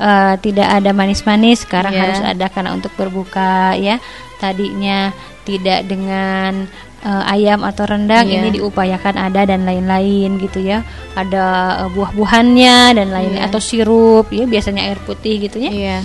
eh, 0.00 0.34
tidak 0.40 0.68
ada 0.72 0.90
manis-manis 0.96 1.68
sekarang 1.68 1.92
Iya. 1.92 2.00
harus 2.00 2.20
ada 2.24 2.46
karena 2.48 2.72
untuk 2.72 2.96
berbuka 2.96 3.76
ya. 3.76 4.00
Tadinya 4.40 5.12
tidak 5.44 5.84
dengan 5.84 6.64
eh, 7.04 7.24
ayam 7.30 7.60
atau 7.60 7.84
rendang 7.84 8.24
Iya. 8.24 8.40
ini 8.40 8.48
diupayakan 8.56 9.14
ada 9.16 9.44
dan 9.44 9.62
lain-lain 9.62 10.40
gitu 10.40 10.58
ya. 10.58 10.80
Ada 11.12 11.44
eh, 11.84 11.88
buah-buahannya 11.92 12.78
dan 12.96 13.08
lainnya 13.08 13.44
Iya. 13.44 13.48
atau 13.48 13.60
sirup 13.60 14.26
ya 14.30 14.44
biasanya 14.44 14.88
air 14.88 14.98
putih 14.98 15.44
gitu 15.44 15.60
ya. 15.60 15.70
Iya. 15.70 15.98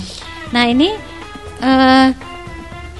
Nah 0.52 0.64
ini 0.66 0.92
eh, 1.60 2.08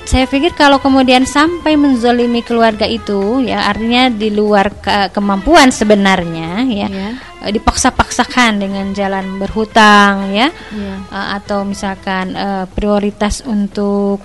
saya 0.04 0.26
pikir 0.26 0.58
kalau 0.58 0.82
kemudian 0.82 1.22
sampai 1.22 1.78
menzolimi 1.78 2.42
keluarga 2.42 2.84
itu 2.84 3.46
ya 3.46 3.70
artinya 3.70 4.10
di 4.10 4.34
luar 4.34 4.74
ke- 4.76 5.14
kemampuan 5.14 5.70
sebenarnya 5.70 6.66
ya 6.66 6.88
Iya. 6.90 7.10
eh, 7.46 7.52
dipaksa-paksakan 7.54 8.58
dengan 8.58 8.90
jalan 8.92 9.38
berhutang 9.38 10.34
ya 10.34 10.50
Iya. 10.74 10.96
eh, 11.14 11.28
atau 11.38 11.62
misalkan 11.62 12.34
eh, 12.34 12.66
prioritas 12.68 13.46
untuk 13.46 14.18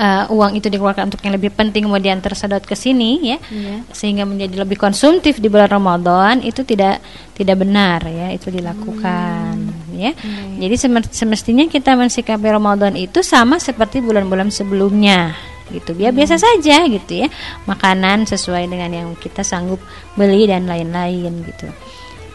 eh, 0.00 0.24
uang 0.32 0.56
itu 0.56 0.72
dikeluarkan 0.72 1.12
untuk 1.12 1.20
yang 1.20 1.36
lebih 1.36 1.52
penting 1.52 1.84
kemudian 1.84 2.24
tersedot 2.24 2.64
ke 2.64 2.72
sini 2.72 3.36
ya. 3.36 3.38
Iya. 3.52 3.76
sehingga 3.92 4.24
menjadi 4.24 4.64
lebih 4.64 4.80
konsumtif 4.80 5.36
di 5.36 5.52
bulan 5.52 5.68
Ramadan 5.68 6.40
itu 6.40 6.64
tidak 6.64 7.04
tidak 7.36 7.60
benar 7.60 8.00
ya. 8.08 8.32
Itu 8.32 8.48
dilakukan 8.48 9.52
ya. 9.92 10.16
Jadi 10.56 10.74
semer- 10.80 11.12
semestinya 11.12 11.68
kita 11.68 11.92
mensikapi 11.92 12.48
Ramadan 12.48 12.96
itu 12.96 13.20
sama 13.20 13.60
seperti 13.60 14.00
bulan-bulan 14.00 14.48
sebelumnya 14.48 15.36
gitu. 15.70 15.94
Biar 15.94 16.10
biasa 16.10 16.40
saja 16.40 16.82
gitu 16.88 17.12
ya. 17.22 17.28
Makanan 17.68 18.26
sesuai 18.26 18.66
dengan 18.66 18.90
yang 18.90 19.08
kita 19.20 19.44
sanggup 19.44 19.78
beli 20.18 20.48
dan 20.50 20.66
lain-lain 20.66 21.44
gitu. 21.46 21.68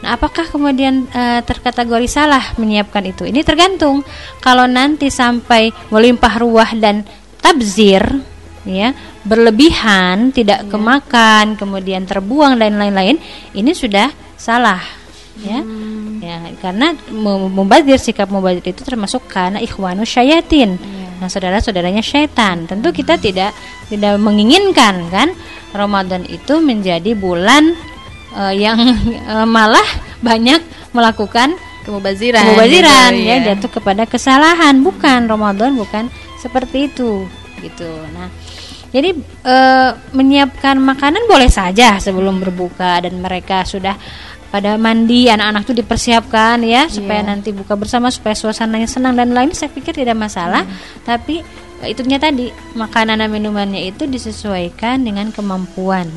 Nah, 0.03 0.19
apakah 0.19 0.45
kemudian 0.51 1.07
eh, 1.09 1.41
terkategori 1.41 2.05
salah 2.05 2.53
menyiapkan 2.61 3.03
itu? 3.09 3.25
Ini 3.25 3.41
tergantung. 3.41 4.05
Kalau 4.37 4.69
nanti 4.69 5.09
sampai 5.09 5.73
melimpah 5.89 6.33
ruah 6.37 6.71
dan 6.77 7.01
tabzir, 7.45 8.01
ya, 8.65 8.97
berlebihan, 9.21 10.33
tidak 10.33 10.65
kemakan, 10.73 11.53
kemudian 11.53 12.09
terbuang 12.09 12.57
dan 12.57 12.81
lain-lain, 12.81 13.21
ini 13.53 13.71
sudah 13.77 14.09
salah, 14.33 14.81
ya. 15.37 15.61
Ya, 16.25 16.41
karena 16.57 16.97
mem- 17.13 17.53
mubazir 17.53 18.01
sikap 18.01 18.33
mubazir 18.33 18.65
itu 18.65 18.81
termasuk 18.81 19.29
karena 19.29 19.61
ikhwanu 19.61 20.01
syayatin. 20.01 20.73
Nah, 21.21 21.29
saudara-saudaranya 21.29 22.01
syaitan. 22.01 22.65
Tentu 22.65 22.89
kita 22.89 23.21
tidak 23.21 23.53
tidak 23.87 24.17
menginginkan 24.17 25.05
kan 25.13 25.29
Ramadan 25.69 26.25
itu 26.25 26.57
menjadi 26.59 27.13
bulan 27.13 27.77
eh, 28.33 28.53
yang 28.57 28.81
eh, 29.37 29.45
malah 29.45 29.85
banyak 30.25 30.65
melakukan 30.97 31.53
Kemubaziran. 31.85 32.41
kemubaziran 32.41 33.13
gitu, 33.13 33.29
ya 33.29 33.35
iya. 33.37 33.45
jatuh 33.53 33.69
kepada 33.77 34.09
kesalahan 34.09 34.81
bukan 34.81 35.29
Ramadan 35.29 35.77
bukan 35.77 36.09
seperti 36.39 36.91
itu 36.91 37.25
gitu. 37.61 37.89
Nah 38.15 38.29
jadi 38.95 39.11
eh, 39.43 39.91
menyiapkan 40.15 40.79
makanan 40.79 41.27
boleh 41.27 41.51
saja 41.51 41.99
sebelum 41.99 42.39
berbuka 42.39 43.03
dan 43.03 43.19
mereka 43.19 43.67
sudah 43.67 43.99
pada 44.47 44.79
mandi 44.79 45.27
anak-anak 45.27 45.67
itu 45.67 45.83
dipersiapkan 45.83 46.63
ya 46.63 46.87
supaya 46.87 47.19
Iya. 47.19 47.27
nanti 47.27 47.51
buka 47.51 47.75
bersama 47.75 48.07
supaya 48.07 48.31
suasananya 48.39 48.87
senang 48.87 49.19
dan 49.19 49.35
lain 49.35 49.51
saya 49.51 49.67
pikir 49.67 49.91
tidak 49.91 50.15
masalah. 50.15 50.63
Tapi 51.03 51.43
eh, 51.83 51.91
itunya 51.91 52.15
tadi 52.15 52.47
makanan 52.71 53.19
dan 53.19 53.27
minumannya 53.27 53.83
itu 53.91 54.07
disesuaikan 54.07 55.03
dengan 55.03 55.27
kemampuan 55.35 56.07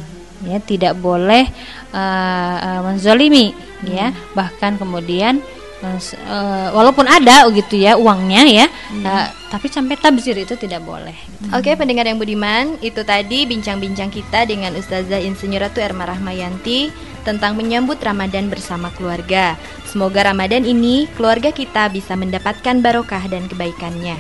ya. 0.47 0.63
Tidak 0.63 0.95
boleh 1.03 1.51
eh, 1.91 2.57
eh, 2.63 2.81
menzolimi 2.87 3.51
ya. 3.91 4.15
Bahkan 4.39 4.79
kemudian 4.79 5.43
eh, 5.85 6.69
walaupun 6.75 7.07
ada 7.07 7.47
gitu 7.55 7.79
ya 7.79 7.95
uangnya 7.95 8.43
ya 8.47 8.67
eh, 8.93 9.27
tapi 9.49 9.73
sampai 9.73 9.97
tabzir 9.97 10.37
itu 10.37 10.61
tidak 10.61 10.85
boleh. 10.85 11.17
Oke 11.57 11.73
pendengar 11.73 12.05
yang 12.05 12.21
budiman 12.21 12.77
Itu 12.85 13.01
tadi 13.01 13.49
bincang-bincang 13.49 14.13
kita 14.13 14.45
dengan 14.45 14.77
Ustazah 14.77 15.25
Insinyur 15.25 15.65
Ratu 15.65 15.81
Erma 15.81 16.05
Rahmayanti 16.05 16.93
Tentang 17.25 17.57
menyambut 17.57 17.97
Ramadan 18.01 18.53
bersama 18.53 18.93
keluarga. 18.93 19.57
Semoga 19.89 20.29
Ramadan 20.29 20.69
ini 20.69 21.09
keluarga 21.17 21.49
kita 21.49 21.89
bisa 21.89 22.13
mendapatkan 22.13 22.81
barokah 22.85 23.25
dan 23.29 23.49
kebaikannya. 23.49 24.17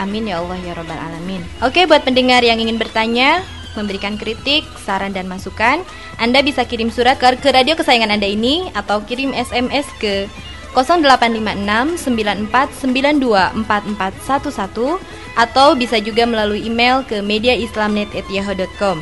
Amin 0.00 0.24
ya 0.24 0.40
Allah 0.40 0.56
ya 0.60 0.72
Rabbal 0.72 0.96
Alamin. 0.96 1.44
Oke 1.60 1.84
buat 1.84 2.00
pendengar 2.04 2.40
yang 2.40 2.56
ingin 2.56 2.80
bertanya 2.80 3.44
Memberikan 3.72 4.20
kritik, 4.20 4.68
saran 4.84 5.16
dan 5.16 5.24
masukan 5.32 5.80
Anda 6.20 6.44
bisa 6.44 6.68
kirim 6.68 6.92
surat 6.92 7.16
ke, 7.16 7.40
ke 7.40 7.56
radio 7.56 7.72
kesayangan 7.72 8.20
Anda 8.20 8.28
ini 8.28 8.68
Atau 8.76 9.00
kirim 9.08 9.32
SMS 9.32 9.88
ke 9.96 10.28
0856 10.74 12.00
9492 12.00 13.52
4411 13.64 14.98
atau 15.36 15.76
bisa 15.76 16.00
juga 16.00 16.26
melalui 16.28 16.60
email 16.64 17.02
ke 17.04 17.20
mediaislamnet@yahoo.com. 17.24 19.00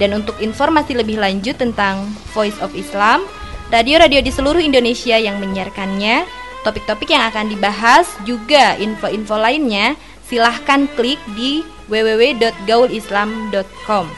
Dan 0.00 0.14
untuk 0.16 0.40
informasi 0.40 0.96
lebih 0.96 1.20
lanjut 1.20 1.60
tentang 1.60 2.08
Voice 2.32 2.56
of 2.64 2.72
Islam, 2.72 3.28
radio-radio 3.68 4.24
di 4.24 4.32
seluruh 4.32 4.60
Indonesia 4.60 5.20
yang 5.20 5.36
menyiarkannya, 5.40 6.24
topik-topik 6.64 7.10
yang 7.12 7.28
akan 7.28 7.48
dibahas 7.52 8.08
juga 8.24 8.72
info-info 8.80 9.36
lainnya, 9.36 9.96
silahkan 10.26 10.88
klik 10.96 11.20
di 11.36 11.60
www.gaulislam.com. 11.92 14.08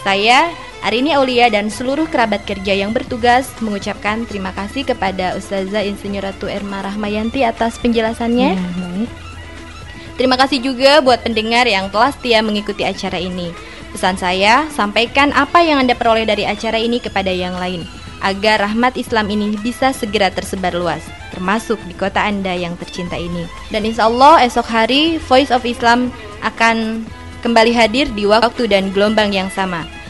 Saya 0.00 0.48
Arini 0.80 1.12
Aulia 1.12 1.52
dan 1.52 1.68
seluruh 1.68 2.08
kerabat 2.08 2.48
kerja 2.48 2.72
yang 2.72 2.96
bertugas 2.96 3.52
mengucapkan 3.60 4.24
terima 4.24 4.48
kasih 4.56 4.88
kepada 4.88 5.36
Ustazah 5.36 5.84
Insinyur 5.84 6.24
Ratu 6.24 6.48
Erma 6.48 6.80
Rahmayanti 6.80 7.44
atas 7.44 7.76
penjelasannya. 7.76 8.56
Ya, 8.56 8.68
baik. 8.80 9.10
Terima 10.16 10.40
kasih 10.40 10.64
juga 10.64 11.04
buat 11.04 11.20
pendengar 11.20 11.68
yang 11.68 11.92
telah 11.92 12.12
setia 12.16 12.40
mengikuti 12.40 12.84
acara 12.84 13.20
ini. 13.20 13.52
Pesan 13.92 14.16
saya, 14.16 14.68
sampaikan 14.72 15.36
apa 15.36 15.60
yang 15.60 15.84
Anda 15.84 15.92
peroleh 15.92 16.24
dari 16.24 16.48
acara 16.48 16.80
ini 16.80 16.96
kepada 16.96 17.28
yang 17.28 17.60
lain, 17.60 17.84
agar 18.24 18.64
rahmat 18.64 18.96
Islam 18.96 19.28
ini 19.28 19.60
bisa 19.60 19.92
segera 19.92 20.32
tersebar 20.32 20.72
luas, 20.72 21.04
termasuk 21.36 21.76
di 21.88 21.92
kota 21.92 22.24
Anda 22.24 22.56
yang 22.56 22.80
tercinta 22.80 23.20
ini. 23.20 23.44
Dan 23.68 23.84
insya 23.84 24.08
Allah 24.08 24.44
esok 24.48 24.64
hari 24.64 25.20
Voice 25.28 25.52
of 25.52 25.64
Islam 25.68 26.08
akan 26.40 27.04
kembali 27.44 27.72
hadir 27.76 28.08
di 28.12 28.24
waktu 28.24 28.64
dan 28.64 28.92
gelombang 28.96 29.32
yang 29.32 29.52
sama. 29.52 29.99